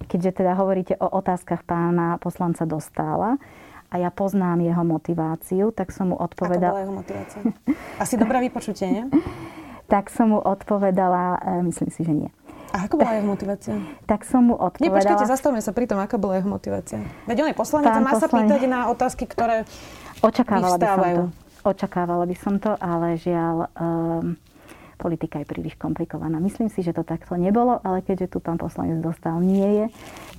[0.10, 3.38] keďže teda hovoríte o otázkach pána poslanca Dostála
[3.94, 6.74] a ja poznám jeho motiváciu, tak som mu odpovedala...
[6.74, 7.40] Ako bola jeho motivácia?
[8.02, 9.04] Asi dobré vypočutie, nie?
[9.94, 12.30] tak som mu odpovedala, e, myslím si, že nie.
[12.74, 13.78] A ako bola jeho motivácia?
[14.10, 14.98] Tak som mu odpovedala...
[14.98, 17.06] Nepočkajte, zastavme sa pri tom, aká bola jeho motivácia.
[17.30, 18.34] Veď on je poslanec a má poslanec...
[18.34, 19.70] sa pýtať na otázky, ktoré
[20.26, 21.24] Očakávala by som to.
[21.64, 23.70] Očakávala by som to, ale žiaľ...
[23.78, 24.42] Um,
[24.98, 26.40] politika je príliš komplikovaná.
[26.40, 29.86] Myslím si, že to takto nebolo, ale keďže tu pán poslanec dostal nie je,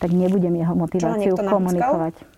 [0.01, 2.17] tak nebudem jeho motiváciu komunikovať.
[2.17, 2.34] Um,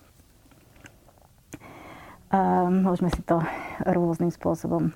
[2.70, 3.40] môžeme si to
[3.84, 4.92] rôznym spôsobom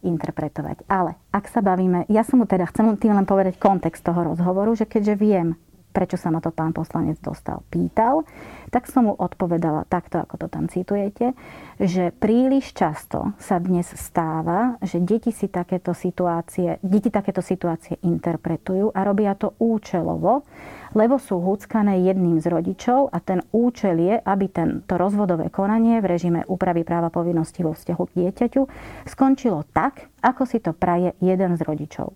[0.00, 0.84] interpretovať.
[0.88, 4.72] Ale ak sa bavíme, ja som mu teda, chcem tým len povedať kontext toho rozhovoru,
[4.72, 8.24] že keďže viem, prečo sa ma to pán poslanec dostal, pýtal,
[8.70, 11.34] tak som mu odpovedala takto, ako to tam citujete,
[11.82, 18.94] že príliš často sa dnes stáva, že deti si takéto situácie, deti takéto situácie interpretujú
[18.94, 20.46] a robia to účelovo,
[20.94, 26.10] lebo sú húckané jedným z rodičov a ten účel je, aby tento rozvodové konanie v
[26.10, 28.62] režime úpravy práva povinnosti vo vzťahu k dieťaťu
[29.06, 32.14] skončilo tak, ako si to praje jeden z rodičov.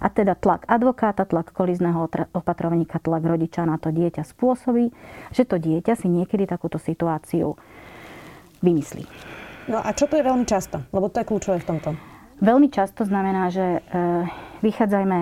[0.00, 4.88] A teda tlak advokáta, tlak kolizného opatrovníka, tlak rodiča na to dieťa spôsobí,
[5.30, 7.60] že to dieťa si niekedy takúto situáciu
[8.64, 9.04] vymyslí.
[9.68, 10.80] No a čo to je veľmi často?
[10.90, 11.90] Lebo to je kľúčové v tomto.
[12.40, 13.80] Veľmi často znamená, že e,
[14.64, 15.18] vychádzajme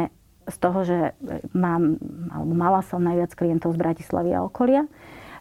[0.47, 1.13] z toho, že e,
[1.53, 1.99] mám,
[2.31, 4.87] alebo mala som najviac klientov z Bratislavy a okolia.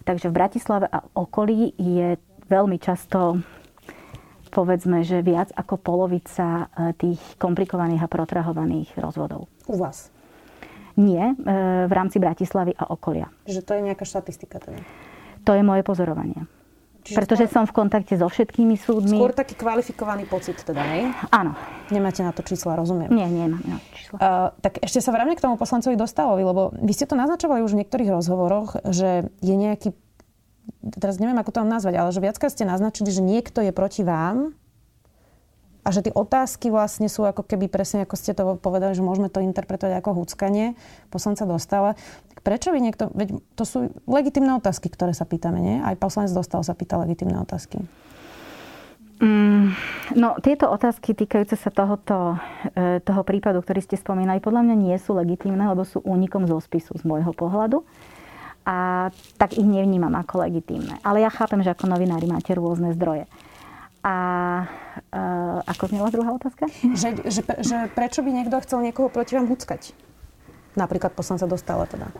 [0.03, 2.17] Takže v Bratislave a okolí je
[2.49, 3.37] veľmi často
[4.49, 9.51] povedzme, že viac ako polovica e, tých komplikovaných a protrahovaných rozvodov.
[9.67, 10.09] U vás?
[10.97, 13.29] Nie, e, v rámci Bratislavy a okolia.
[13.45, 14.81] Že to je nejaká štatistika teda?
[15.45, 16.49] To je moje pozorovanie.
[17.07, 19.15] Čiže Pretože skôr, som v kontakte so všetkými súdmi.
[19.15, 21.07] Skôr taký kvalifikovaný pocit teda, nie?
[21.31, 21.55] Áno.
[21.87, 23.07] Nemáte na to čísla, rozumiem.
[23.07, 24.17] Nie, nemám na to čísla.
[24.19, 27.79] Uh, tak ešte sa vráme k tomu poslancovi Dostalovi, lebo vy ste to naznačovali už
[27.79, 29.95] v niektorých rozhovoroch, že je nejaký
[30.97, 34.01] teraz neviem, ako to mám nazvať, ale že viackrát ste naznačili, že niekto je proti
[34.03, 34.55] vám
[35.87, 39.31] a že tie otázky vlastne sú ako keby presne, ako ste to povedali, že môžeme
[39.31, 40.75] to interpretovať ako húckanie
[41.07, 41.95] poslanca dostala.
[42.35, 45.79] Tak prečo vy niekto, veď to sú legitimné otázky, ktoré sa pýtame, nie?
[45.79, 47.79] Aj poslanec dostal sa pýta legitimné otázky.
[49.17, 49.73] Mm,
[50.13, 52.37] no, tieto otázky týkajúce sa tohoto,
[52.77, 56.61] e, toho prípadu, ktorý ste spomínali, podľa mňa nie sú legitimné, lebo sú únikom zo
[56.61, 57.81] spisu z môjho pohľadu
[58.67, 59.07] a
[59.39, 60.99] tak ich nevnímam ako legitímne.
[60.99, 63.23] Ale ja chápem, že ako novinári máte rôzne zdroje.
[64.03, 64.15] A
[65.15, 66.67] uh, ako znela druhá otázka?
[66.99, 69.95] Že, že, že prečo by niekto chcel niekoho proti vám huckať?
[70.75, 72.11] Napríklad poslanca dostala teda.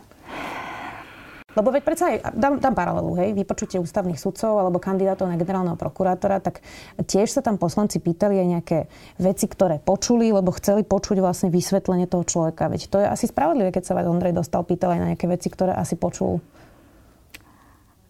[1.58, 5.74] Lebo veď predsa aj, dám, dám paralelu, hej, vypočutie ústavných sudcov alebo kandidátov na generálneho
[5.74, 6.62] prokurátora, tak
[7.02, 8.78] tiež sa tam poslanci pýtali aj nejaké
[9.18, 12.70] veci, ktoré počuli, lebo chceli počuť vlastne vysvetlenie toho človeka.
[12.70, 15.50] Veď to je asi spravodlivé, keď sa vás Ondrej dostal, pýtal aj na nejaké veci,
[15.50, 16.38] ktoré asi počul.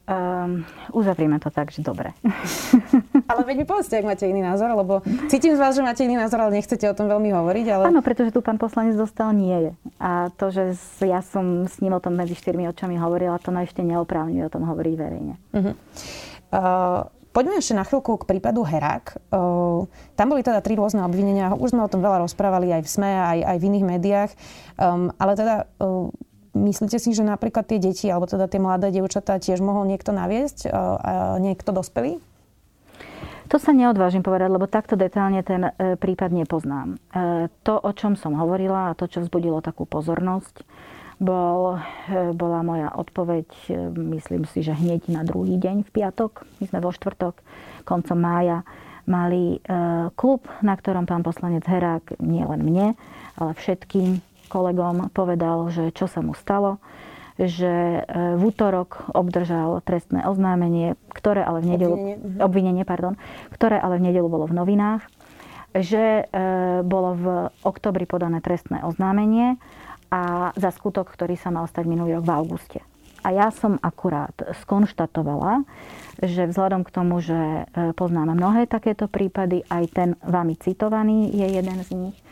[0.08, 0.64] Um,
[0.96, 2.16] uzavrieme to tak, že dobre.
[3.30, 6.16] ale veď mi povedzte, ak máte iný názor, lebo cítim z vás, že máte iný
[6.16, 7.66] názor, ale nechcete o tom veľmi hovoriť.
[7.68, 7.84] Ale...
[7.92, 9.72] Áno, pretože tu pán poslanec dostal nie je.
[10.00, 10.72] A to, že
[11.04, 14.52] ja som s ním o tom medzi štyrmi očami hovorila, to ma ešte neoprávňuje o
[14.52, 15.34] tom hovoriť verejne.
[15.52, 15.76] Uh-huh.
[16.48, 19.30] Uh, Poďme ešte na chvíľku k prípadu Herák.
[19.30, 19.86] Uh,
[20.18, 21.54] tam boli teda tri rôzne obvinenia.
[21.54, 24.30] Už sme o tom veľa rozprávali aj v SME, aj, aj v iných médiách.
[24.74, 26.10] Um, ale teda uh,
[26.58, 30.66] Myslíte si, že napríklad tie deti, alebo teda tie mladé dievčatá tiež mohol niekto naviesť,
[30.66, 32.18] e, a niekto dospelý?
[33.48, 36.98] To sa neodvážim povedať, lebo takto detálne ten e, prípad nepoznám.
[37.14, 40.66] E, to, o čom som hovorila a to, čo vzbudilo takú pozornosť,
[41.18, 41.82] bol,
[42.38, 46.94] bola moja odpoveď, myslím si, že hneď na druhý deň v piatok, my sme vo
[46.94, 47.42] štvrtok,
[47.82, 48.62] koncom mája,
[49.02, 49.58] mali
[50.14, 52.86] klub, na ktorom pán poslanec Herák, nie len mne,
[53.34, 56.80] ale všetkým kolegom povedal, že čo sa mu stalo,
[57.38, 62.40] že v útorok obdržal trestné oznámenie, ktoré ale v nedelu, obvinenie, mhm.
[62.42, 63.14] obvinenie pardon,
[63.54, 65.06] ktoré ale v nedelu bolo v novinách,
[65.70, 66.26] že
[66.82, 67.26] bolo v
[67.62, 69.60] oktobri podané trestné oznámenie
[70.10, 72.80] a za skutok, ktorý sa mal stať minulý rok v auguste.
[73.26, 74.34] A ja som akurát
[74.64, 75.66] skonštatovala,
[76.22, 81.46] že vzhľadom k tomu, že e, poznáme mnohé takéto prípady, aj ten vami citovaný je
[81.50, 82.24] jeden z nich, e,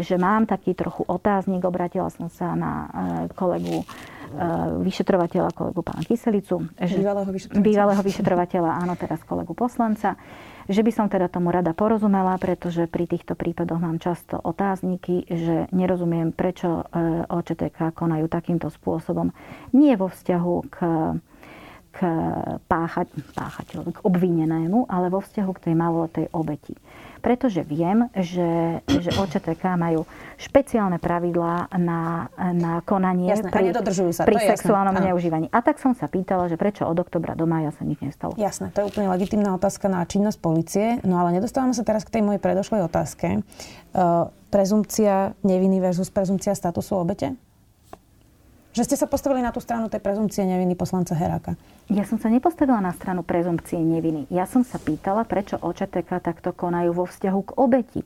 [0.00, 2.88] že mám taký trochu otáznik, obratila som sa na e,
[3.36, 3.84] kolegu
[4.86, 6.62] vyšetrovateľa, kolegu pána Kyselicu.
[6.78, 7.66] Bývalého vyšetrovateľa.
[7.66, 10.14] Bývalého vyšetrovateľa, áno, teraz kolegu poslanca
[10.70, 15.66] že by som teda tomu rada porozumela, pretože pri týchto prípadoch mám často otázniky, že
[15.74, 19.34] nerozumiem, prečo e, OČTK konajú takýmto spôsobom.
[19.74, 20.76] Nie vo vzťahu k
[21.90, 21.98] k
[22.70, 26.74] páchať, páchateľovi, k obvinenému, ale vo vzťahu k tej maloletej obeti
[27.20, 30.08] pretože viem, že, že OČTK majú
[30.40, 33.76] špeciálne pravidlá na, na konanie jasné, pri,
[34.16, 35.08] sa, pri sexuálnom jasné.
[35.12, 35.46] neužívaní.
[35.52, 38.32] A tak som sa pýtala, že prečo od oktobra do maja sa nič nestalo.
[38.40, 42.18] Jasné, to je úplne legitimná otázka na činnosť policie, no ale nedostávame sa teraz k
[42.18, 43.44] tej mojej predošlej otázke.
[43.92, 47.36] Uh, prezumcia neviny versus prezumcia statusu obete?
[48.70, 51.58] Že ste sa postavili na tú stranu tej prezumcie neviny poslanca Heráka.
[51.90, 54.30] Ja som sa nepostavila na stranu prezumcie neviny.
[54.30, 58.02] Ja som sa pýtala, prečo OČTK takto konajú vo vzťahu k obeti.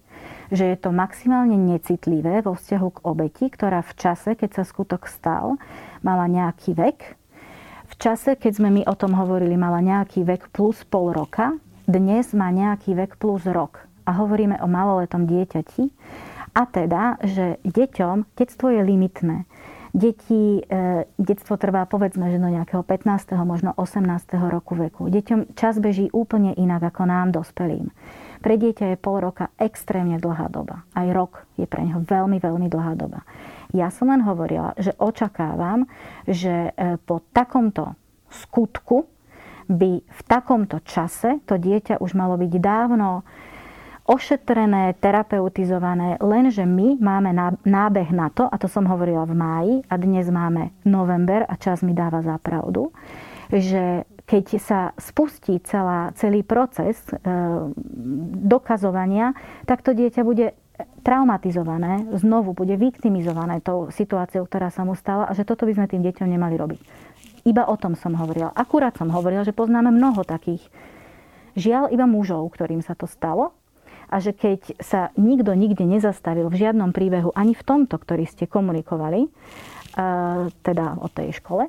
[0.48, 5.04] Že je to maximálne necitlivé vo vzťahu k obeti, ktorá v čase, keď sa skutok
[5.04, 5.60] stal,
[6.00, 7.12] mala nejaký vek.
[7.92, 11.60] V čase, keď sme my o tom hovorili, mala nejaký vek plus pol roka.
[11.84, 13.84] Dnes má nejaký vek plus rok.
[14.08, 15.92] A hovoríme o maloletom dieťati.
[16.56, 19.44] A teda, že deťom detstvo je limitné
[19.94, 23.38] Deti, e, detstvo trvá povedzme, že do nejakého 15.
[23.46, 24.50] možno 18.
[24.50, 25.06] roku veku.
[25.06, 27.94] Deťom čas beží úplne inak ako nám, dospelým.
[28.42, 30.82] Pre dieťa je pol roka extrémne dlhá doba.
[30.98, 33.22] Aj rok je pre neho veľmi, veľmi dlhá doba.
[33.70, 35.86] Ja som len hovorila, že očakávam,
[36.26, 37.94] že e, po takomto
[38.34, 39.06] skutku
[39.70, 43.22] by v takomto čase to dieťa už malo byť dávno
[44.04, 47.32] ošetrené, terapeutizované, lenže my máme
[47.64, 51.80] nábeh na to, a to som hovorila v máji, a dnes máme november a čas
[51.80, 52.92] mi dáva za pravdu,
[53.48, 57.16] že keď sa spustí celá, celý proces e,
[58.44, 59.36] dokazovania,
[59.68, 60.56] tak to dieťa bude
[61.04, 65.86] traumatizované, znovu bude viktimizované tou situáciou, ktorá sa mu stala a že toto by sme
[65.88, 66.80] tým deťom nemali robiť.
[67.44, 68.56] Iba o tom som hovorila.
[68.56, 70.64] Akurát som hovorila, že poznáme mnoho takých
[71.52, 73.52] žiaľ iba mužov, ktorým sa to stalo
[74.14, 78.46] a že keď sa nikto nikde nezastavil v žiadnom príbehu, ani v tomto, ktorý ste
[78.46, 79.26] komunikovali,
[80.62, 81.66] teda o tej škole,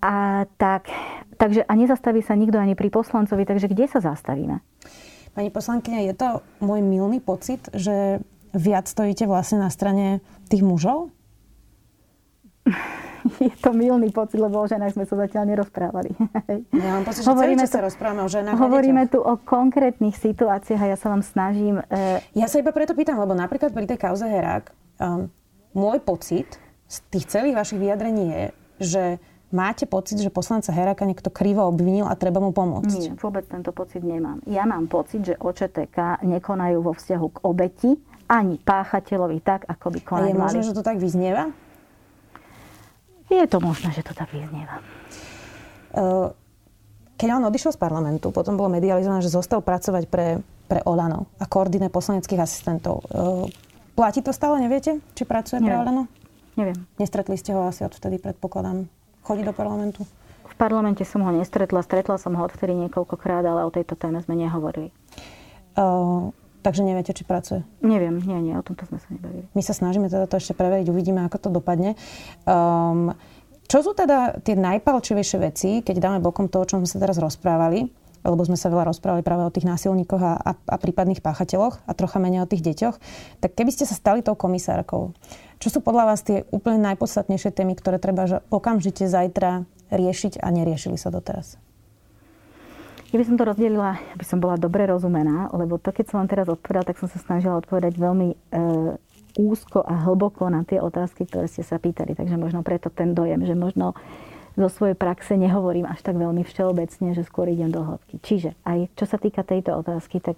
[0.00, 0.88] a tak,
[1.36, 4.64] takže a nezastaví sa nikto ani pri poslancovi, takže kde sa zastavíme?
[5.36, 6.28] Pani poslankyňa, je to
[6.64, 8.24] môj milný pocit, že
[8.56, 11.12] viac stojíte vlastne na strane tých mužov?
[13.48, 16.10] je to milný pocit, lebo o ženách sme sa zatiaľ nerozprávali.
[16.76, 20.14] Ja mám pocit, že hovoríme celý čas sa rozprávame o ženách Hovoríme tu o konkrétnych
[20.16, 21.80] situáciách a ja sa vám snažím...
[21.88, 22.22] E...
[22.36, 24.70] Ja sa iba preto pýtam, lebo napríklad pri tej kauze Herák,
[25.00, 25.28] um,
[25.72, 26.46] môj pocit
[26.86, 28.44] z tých celých vašich vyjadrení je,
[28.78, 29.02] že
[29.50, 32.96] máte pocit, že poslanca Heráka niekto krivo obvinil a treba mu pomôcť?
[32.96, 34.40] Nie, vôbec tento pocit nemám.
[34.46, 37.90] Ja mám pocit, že OČTK nekonajú vo vzťahu k obeti
[38.26, 40.30] ani páchateľovi tak, ako by konali.
[40.30, 41.54] A je možné, že to tak vyznieva?
[43.26, 44.78] Je to možné, že to tak vyznieva.
[47.16, 51.48] Keď on odišiel z parlamentu, potom bolo medializované, že zostal pracovať pre, pre Olano a
[51.48, 53.02] koordine poslaneckých asistentov.
[53.96, 55.00] Platí to stále, neviete?
[55.16, 55.72] Či pracuje Neviem.
[55.72, 56.02] pre Olano?
[56.60, 56.78] Neviem.
[57.00, 58.84] Nestretli ste ho asi odvtedy, predpokladám.
[59.24, 60.04] Chodí do parlamentu?
[60.46, 61.80] V parlamente som ho nestretla.
[61.80, 64.92] Stretla som ho odvtedy niekoľkokrát, ale o tejto téme sme nehovorili.
[65.76, 66.32] Uh,
[66.66, 67.62] Takže neviete, či pracuje?
[67.78, 69.46] Neviem, nie, nie, o tomto sme sa nebavili.
[69.54, 71.94] My sa snažíme teda to ešte preveriť, uvidíme, ako to dopadne.
[72.42, 73.14] Um,
[73.70, 77.22] čo sú teda tie najpalčivejšie veci, keď dáme bokom to, o čom sme sa teraz
[77.22, 77.86] rozprávali,
[78.26, 81.92] lebo sme sa veľa rozprávali práve o tých násilníkoch a, a, a prípadných páchateľoch a
[81.94, 82.98] trocha menej o tých deťoch,
[83.38, 85.14] tak keby ste sa stali tou komisárkou,
[85.62, 89.62] čo sú podľa vás tie úplne najpodstatnejšie témy, ktoré treba okamžite zajtra
[89.94, 91.62] riešiť a neriešili sa doteraz?
[93.16, 96.28] Ja by som to rozdelila, aby som bola dobre rozumená, lebo to, keď som vám
[96.28, 98.36] teraz odpovedala, tak som sa snažila odpovedať veľmi e,
[99.40, 102.12] úzko a hlboko na tie otázky, ktoré ste sa pýtali.
[102.12, 103.96] Takže možno preto ten dojem, že možno
[104.52, 108.20] zo svojej praxe nehovorím až tak veľmi všeobecne, že skôr idem do hĺbky.
[108.20, 110.36] Čiže aj čo sa týka tejto otázky, tak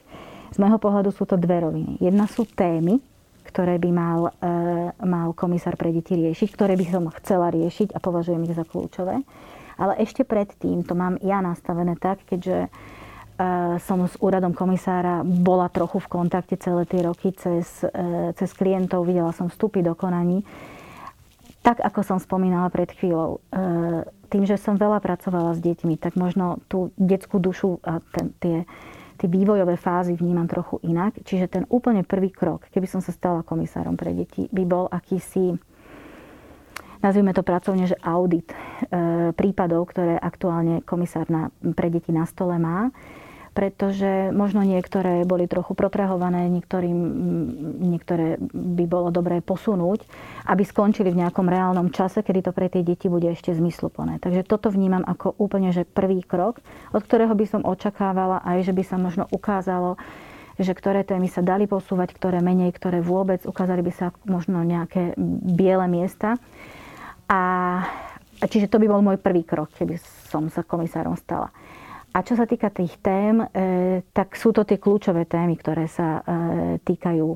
[0.55, 1.99] z môjho pohľadu sú to dve roviny.
[1.99, 3.03] Jedna sú témy,
[3.43, 4.55] ktoré by mal, e,
[5.03, 9.27] mal komisár pre deti riešiť, ktoré by som chcela riešiť a považujem ich za kľúčové.
[9.79, 12.67] Ale ešte predtým to mám ja nastavené tak, keďže
[13.87, 19.07] som s úradom komisára bola trochu v kontakte celé tie roky cez, e, cez klientov,
[19.07, 20.43] videla som vstupy do konaní.
[21.63, 23.59] Tak, ako som spomínala pred chvíľou, e,
[24.27, 28.67] tým, že som veľa pracovala s deťmi, tak možno tú detskú dušu a ten, tie,
[29.23, 31.15] tie vývojové fázy vnímam trochu inak.
[31.23, 35.55] Čiže ten úplne prvý krok, keby som sa stala komisárom pre deti, by bol akýsi
[37.01, 38.57] nazvime to pracovne, že audit e,
[39.35, 42.91] prípadov, ktoré aktuálne komisár na, pre deti na stole má
[43.59, 46.95] pretože možno niektoré boli trochu protrahované, niektorým,
[47.91, 50.07] niektoré by bolo dobré posunúť,
[50.47, 54.23] aby skončili v nejakom reálnom čase, kedy to pre tie deti bude ešte zmysluplné.
[54.23, 56.63] Takže toto vnímam ako úplne že prvý krok,
[56.95, 59.99] od ktorého by som očakávala aj, že by sa možno ukázalo,
[60.55, 65.19] že ktoré témy sa dali posúvať, ktoré menej, ktoré vôbec, ukázali by sa možno nejaké
[65.51, 66.39] biele miesta.
[67.29, 67.41] A,
[68.49, 70.01] čiže to by bol môj prvý krok, keby
[70.33, 71.53] som sa komisárom stala.
[72.17, 76.19] A čo sa týka tých tém, e, tak sú to tie kľúčové témy, ktoré sa
[76.19, 76.23] e,
[76.81, 77.29] týkajú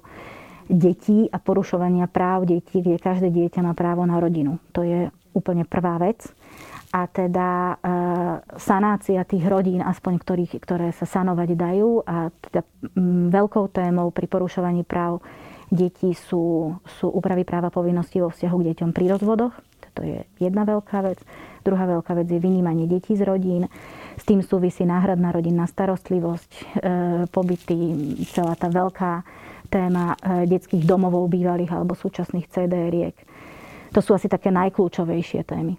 [0.72, 4.56] detí a porušovania práv detí, kde každé dieťa má právo na rodinu.
[4.72, 6.24] To je úplne prvá vec.
[6.92, 7.74] A teda e,
[8.56, 12.04] sanácia tých rodín, aspoň ktorých, ktoré sa sanovať dajú.
[12.08, 12.64] A teda
[13.28, 15.20] veľkou témou pri porušovaní práv
[15.72, 19.52] detí sú, sú úpravy práva povinností vo vzťahu k deťom pri rozvodoch.
[19.94, 21.20] To je jedna veľká vec.
[21.62, 23.70] Druhá veľká vec je vynímanie detí z rodín.
[24.18, 26.62] S tým súvisí náhradná rodinná starostlivosť, e,
[27.30, 27.78] pobyty,
[28.32, 29.22] celá tá veľká
[29.70, 33.16] téma e, detských domovov bývalých alebo súčasných CDR-iek.
[33.92, 35.76] To sú asi také najkľúčovejšie témy.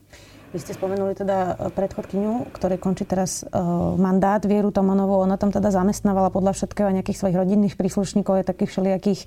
[0.53, 5.25] Vy ste spomenuli teda e, predchodkyňu, ktorej končí teraz uh, mandát Vieru Tomanovú.
[5.25, 9.21] Ona tam teda zamestnávala podľa všetkého nejakých svojich rodinných príslušníkov, je takých všelijakých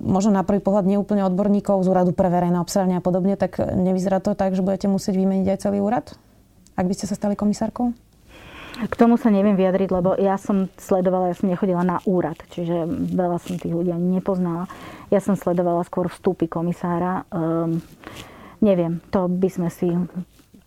[0.00, 4.24] možno na prvý pohľad neúplne odborníkov z úradu pre verejné obstarávanie a podobne, tak nevyzerá
[4.24, 6.16] to tak, že budete musieť vymeniť aj celý úrad,
[6.74, 7.94] ak by ste sa stali komisárkou?
[8.74, 12.90] K tomu sa neviem vyjadriť, lebo ja som sledovala, ja som nechodila na úrad, čiže
[13.14, 14.66] veľa som tých ľudí ani nepoznala.
[15.14, 17.22] Ja som sledovala skôr vstupy komisára.
[17.30, 17.78] Um,
[18.58, 19.94] neviem, to by sme si...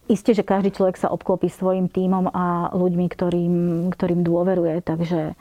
[0.07, 3.55] Isté, že každý človek sa obklopí svojim tímom a ľuďmi, ktorým,
[3.91, 5.35] ktorým dôveruje, takže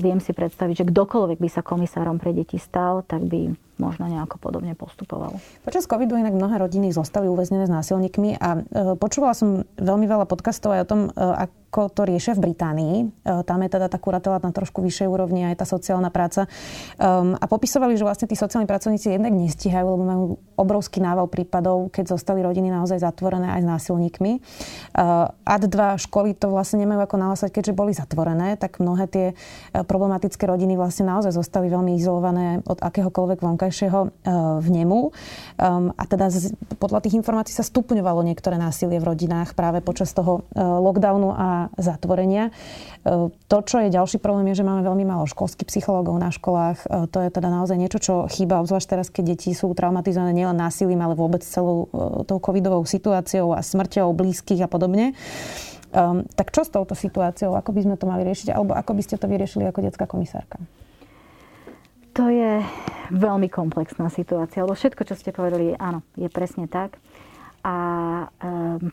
[0.00, 4.36] viem si predstaviť, že kdokoľvek by sa komisárom pre deti stal, tak by možno nejako
[4.42, 5.38] podobne postupoval.
[5.62, 8.60] Počas covidu inak mnohé rodiny zostali uväznené s násilníkmi a e,
[8.98, 12.94] počúvala som veľmi veľa podcastov aj o tom, e, ako to riešia v Británii.
[13.00, 13.06] E,
[13.46, 16.50] tam je teda tá kuratela na trošku vyššej úrovni aj tá sociálna práca.
[16.98, 20.24] Um, a popisovali, že vlastne tí sociálni pracovníci jednak nestíhajú, lebo majú
[20.58, 24.32] obrovský nával prípadov, keď zostali rodiny naozaj zatvorené aj s násilníkmi.
[24.98, 29.26] Uh, AD2 školy to vlastne nemajú ako nahlasať, keďže boli zatvorené, tak mnohé tie
[29.70, 34.10] problematické rodiny vlastne naozaj zostali veľmi izolované od akéhokoľvek vonka vonkajšieho e,
[34.64, 35.00] vnemu.
[35.60, 36.32] Um, a teda
[36.80, 41.68] podľa tých informácií sa stupňovalo niektoré násilie v rodinách práve počas toho e, lockdownu a
[41.76, 42.48] zatvorenia.
[42.48, 46.88] E, to, čo je ďalší problém, je, že máme veľmi málo školských psychológov na školách.
[47.12, 51.04] To je teda naozaj niečo, čo chýba, obzvlášť teraz, keď deti sú traumatizované nielen násilím,
[51.04, 51.92] ale vôbec celou
[52.24, 55.12] tou covidovou situáciou a smrťou blízkych a podobne.
[55.88, 57.56] Um, tak čo s touto situáciou?
[57.56, 58.52] Ako by sme to mali riešiť?
[58.52, 60.60] Alebo ako by ste to vyriešili ako detská komisárka?
[62.18, 62.58] To je
[63.14, 66.98] veľmi komplexná situácia, lebo všetko, čo ste povedali, áno, je presne tak.
[67.62, 67.76] A,
[68.42, 68.90] um,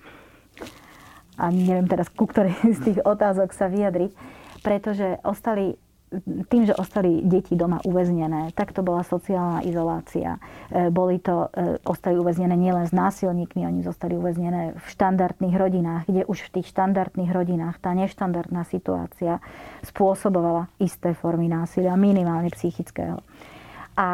[1.33, 4.13] a neviem teraz, ku ktorej z tých otázok sa vyjadriť,
[4.61, 5.73] pretože ostali
[6.23, 10.37] tým, že ostali deti doma uväznené, tak to bola sociálna izolácia.
[10.69, 16.03] E, boli to, e, ostali uväznené nielen s násilníkmi, oni zostali uväznené v štandardných rodinách,
[16.09, 19.39] kde už v tých štandardných rodinách tá neštandardná situácia
[19.85, 23.21] spôsobovala isté formy násilia, minimálne psychického.
[23.95, 24.09] A,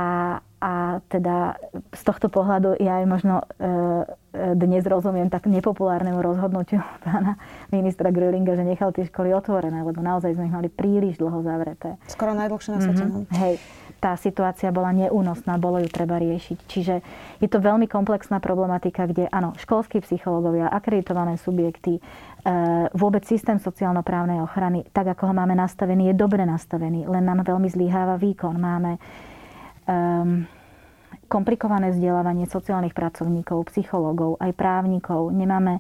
[0.62, 1.58] a teda
[1.90, 7.42] z tohto pohľadu ja aj možno e, e, dnes rozumiem tak nepopulárnemu rozhodnutiu pána
[7.74, 11.98] ministra Grillinga, že nechal tie školy otvorené, lebo naozaj sme ich mali príliš dlho zavreté.
[12.06, 13.04] Skoro najdlhšie na svete.
[13.10, 13.34] Mm-hmm.
[13.42, 13.54] Hej,
[13.98, 16.58] tá situácia bola neúnosná, bolo ju treba riešiť.
[16.70, 16.96] Čiže
[17.42, 22.02] je to veľmi komplexná problematika, kde áno, školskí psychológovia, akreditované subjekty, e,
[22.94, 27.66] vôbec systém sociálno-právnej ochrany, tak ako ho máme nastavený, je dobre nastavený, len nám veľmi
[27.66, 28.62] zlíháva výkon.
[28.62, 29.02] Máme
[29.88, 30.46] um,
[31.32, 35.32] komplikované vzdelávanie sociálnych pracovníkov, psychológov, aj právnikov.
[35.32, 35.80] Nemáme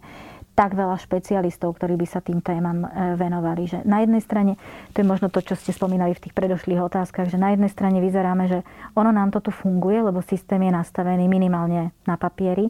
[0.51, 3.71] tak veľa špecialistov, ktorí by sa tým témam e, venovali.
[3.71, 4.51] Že na jednej strane,
[4.91, 8.03] to je možno to, čo ste spomínali v tých predošlých otázkach, že na jednej strane
[8.03, 8.59] vyzeráme, že
[8.95, 12.67] ono nám to tu funguje, lebo systém je nastavený minimálne na papieri,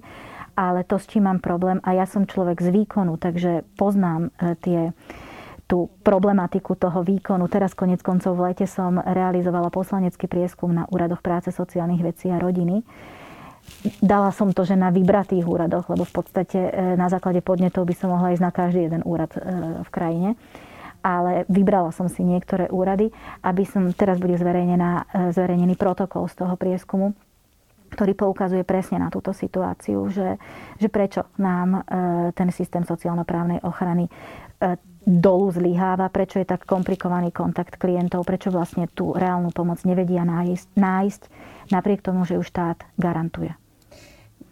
[0.53, 4.55] ale to, s čím mám problém, a ja som človek z výkonu, takže poznám e,
[4.61, 4.79] tie
[5.71, 7.47] tú problematiku toho výkonu.
[7.47, 12.43] Teraz konec koncov v lete som realizovala poslanecký prieskum na úradoch práce sociálnych vecí a
[12.43, 12.83] rodiny.
[14.03, 17.95] Dala som to, že na vybratých úradoch, lebo v podstate e, na základe podnetov by
[17.95, 19.39] som mohla ísť na každý jeden úrad e,
[19.79, 20.29] v krajine.
[21.01, 23.09] ale vybrala som si niektoré úrady,
[23.41, 27.17] aby som, teraz bude zverejnená, zverejnený protokol z toho prieskumu,
[27.89, 30.37] ktorý poukazuje presne na túto situáciu, že,
[30.77, 31.81] že prečo nám
[32.37, 34.13] ten systém sociálno-právnej ochrany
[35.05, 40.67] dolu zlyháva, prečo je tak komplikovaný kontakt klientov, prečo vlastne tú reálnu pomoc nevedia nájsť,
[40.77, 41.21] nájsť
[41.73, 43.57] napriek tomu, že ju štát garantuje.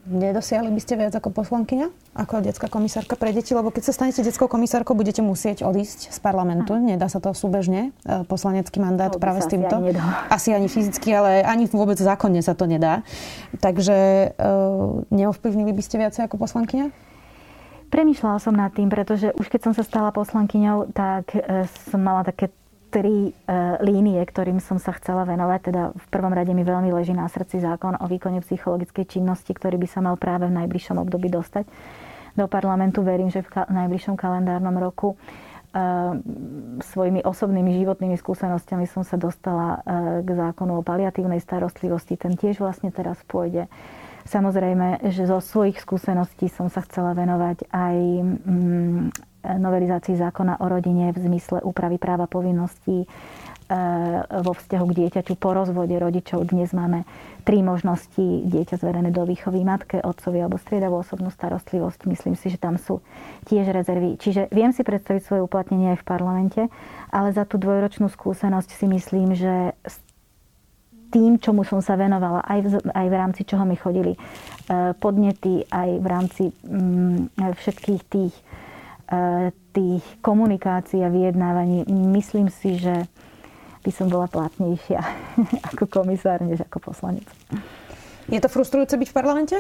[0.10, 4.26] Nedosiahli by ste viac ako poslankyňa, ako detská komisárka pre deti, lebo keď sa stanete
[4.26, 6.74] detskou komisárkou, budete musieť odísť z parlamentu.
[6.74, 6.82] Aha.
[6.82, 9.70] Nedá sa to súbežne, e, poslanecký mandát to práve s týmto.
[9.70, 9.91] Asi ani,
[10.41, 13.06] asi ani fyzicky, ale ani vôbec zákonne sa to nedá.
[13.62, 17.09] Takže uh, neovplyvnili by ste viacej ako poslankyňa?
[17.90, 22.22] Premýšľala som nad tým, pretože už keď som sa stala poslankyňou, tak e, som mala
[22.22, 22.54] také
[22.94, 25.60] tri e, línie, ktorým som sa chcela venovať.
[25.66, 29.82] Teda v prvom rade mi veľmi leží na srdci zákon o výkone psychologickej činnosti, ktorý
[29.82, 31.66] by sa mal práve v najbližšom období dostať
[32.38, 33.02] do parlamentu.
[33.02, 35.18] Verím, že v najbližšom kalendárnom roku e,
[36.86, 39.82] svojimi osobnými životnými skúsenostiami som sa dostala
[40.22, 42.22] k zákonu o paliatívnej starostlivosti.
[42.22, 43.66] Ten tiež vlastne teraz pôjde
[44.30, 49.02] Samozrejme, že zo svojich skúseností som sa chcela venovať aj mm,
[49.58, 53.08] novelizácii zákona o rodine v zmysle úpravy práva povinností e,
[54.22, 56.46] vo vzťahu k dieťaťu po rozvode rodičov.
[56.46, 57.10] Dnes máme
[57.42, 62.06] tri možnosti dieťa zverené do výchovy matke, otcovi alebo striedavú osobnú starostlivosť.
[62.06, 63.02] Myslím si, že tam sú
[63.50, 64.22] tiež rezervy.
[64.22, 66.62] Čiže viem si predstaviť svoje uplatnenie aj v parlamente,
[67.10, 69.74] ale za tú dvojročnú skúsenosť si myslím, že
[71.10, 74.20] tým, čomu som sa venovala, aj v, aj v rámci čoho mi chodili e,
[74.93, 78.36] podnety, aj v rámci mm, všetkých tých,
[79.10, 83.10] e, tých komunikácií a vyjednávaní, myslím si, že
[83.82, 85.01] by som bola platnejšia
[85.74, 87.26] ako komisár, než ako poslanec.
[88.30, 89.57] Je to frustrujúce byť v parlamente?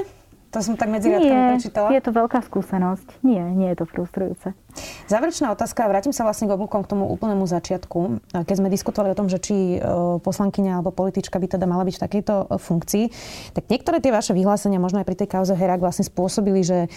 [0.49, 1.93] To som tak medzi riadkami prečítala.
[1.93, 3.21] je to veľká skúsenosť.
[3.21, 4.57] Nie, nie je to frustrujúce.
[5.05, 8.21] Záverečná otázka, vrátim sa vlastne k oblúkom k tomu úplnému začiatku.
[8.33, 9.79] Keď sme diskutovali o tom, že či e,
[10.21, 13.05] poslankyňa alebo politička by teda mala byť v takejto e, funkcii,
[13.53, 16.89] tak niektoré tie vaše vyhlásenia, možno aj pri tej kauze Herak, vlastne spôsobili, že e,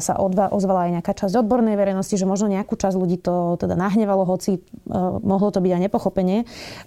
[0.00, 0.16] sa
[0.52, 4.60] ozvala aj nejaká časť odbornej verejnosti, že možno nejakú časť ľudí to teda nahnevalo, hoci
[5.24, 6.38] mohlo to byť aj nepochopenie.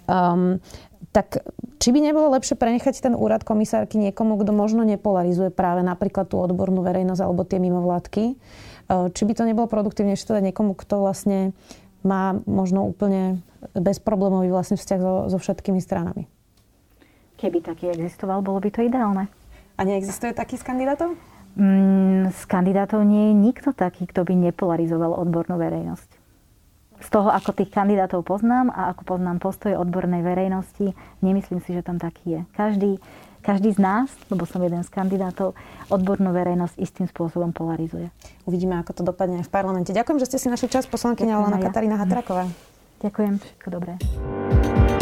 [0.06, 0.62] Um,
[1.10, 1.42] tak
[1.82, 6.38] či by nebolo lepšie prenechať ten úrad komisárky niekomu, kto možno nepolarizuje práve napríklad tú
[6.38, 8.24] odbornú verejnosť alebo tie mimovládky?
[8.30, 8.34] E,
[9.10, 11.50] či by to nebolo produktívnejšie teda niekomu, kto vlastne
[12.06, 13.42] má možno úplne
[13.74, 16.30] bezproblémový vlastne vzťah so, so všetkými stranami?
[17.42, 19.26] Keby taký existoval, bolo by to ideálne.
[19.74, 21.18] A neexistuje taký z kandidátov?
[21.58, 26.19] Mm, z kandidátov nie je nikto taký, kto by nepolarizoval odbornú verejnosť
[27.00, 30.92] z toho, ako tých kandidátov poznám a ako poznám postoje odbornej verejnosti,
[31.24, 32.40] nemyslím si, že tam taký je.
[32.52, 32.92] Každý,
[33.40, 35.56] každý z nás, lebo som jeden z kandidátov,
[35.88, 38.12] odbornú verejnosť istým spôsobom polarizuje.
[38.44, 39.96] Uvidíme, ako to dopadne v parlamente.
[39.96, 42.46] Ďakujem, že ste si našli čas, poslankyňa Olana Katarína Hatraková.
[43.00, 43.92] Ďakujem, všetko dobré.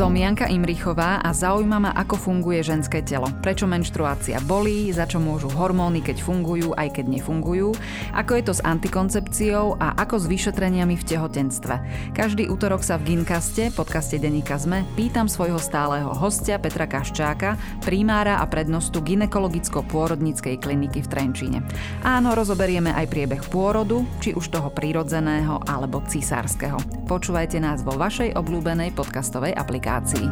[0.00, 3.28] Som Janka Imrichová a zaujíma ma, ako funguje ženské telo.
[3.44, 7.76] Prečo menštruácia bolí, za čo môžu hormóny, keď fungujú, aj keď nefungujú,
[8.16, 11.74] ako je to s antikoncepciou a ako s vyšetreniami v tehotenstve.
[12.16, 18.40] Každý útorok sa v Ginkaste, podcaste Deníka Zme, pýtam svojho stáleho hostia Petra Kaščáka, primára
[18.40, 21.60] a prednostu ginekologicko-pôrodníckej kliniky v Trenčíne.
[22.08, 27.04] Áno, rozoberieme aj priebeh pôrodu, či už toho prírodzeného alebo cisárskeho.
[27.04, 30.30] Počúvajte nás vo vašej obľúbenej podcastovej aplikácii aplikácií.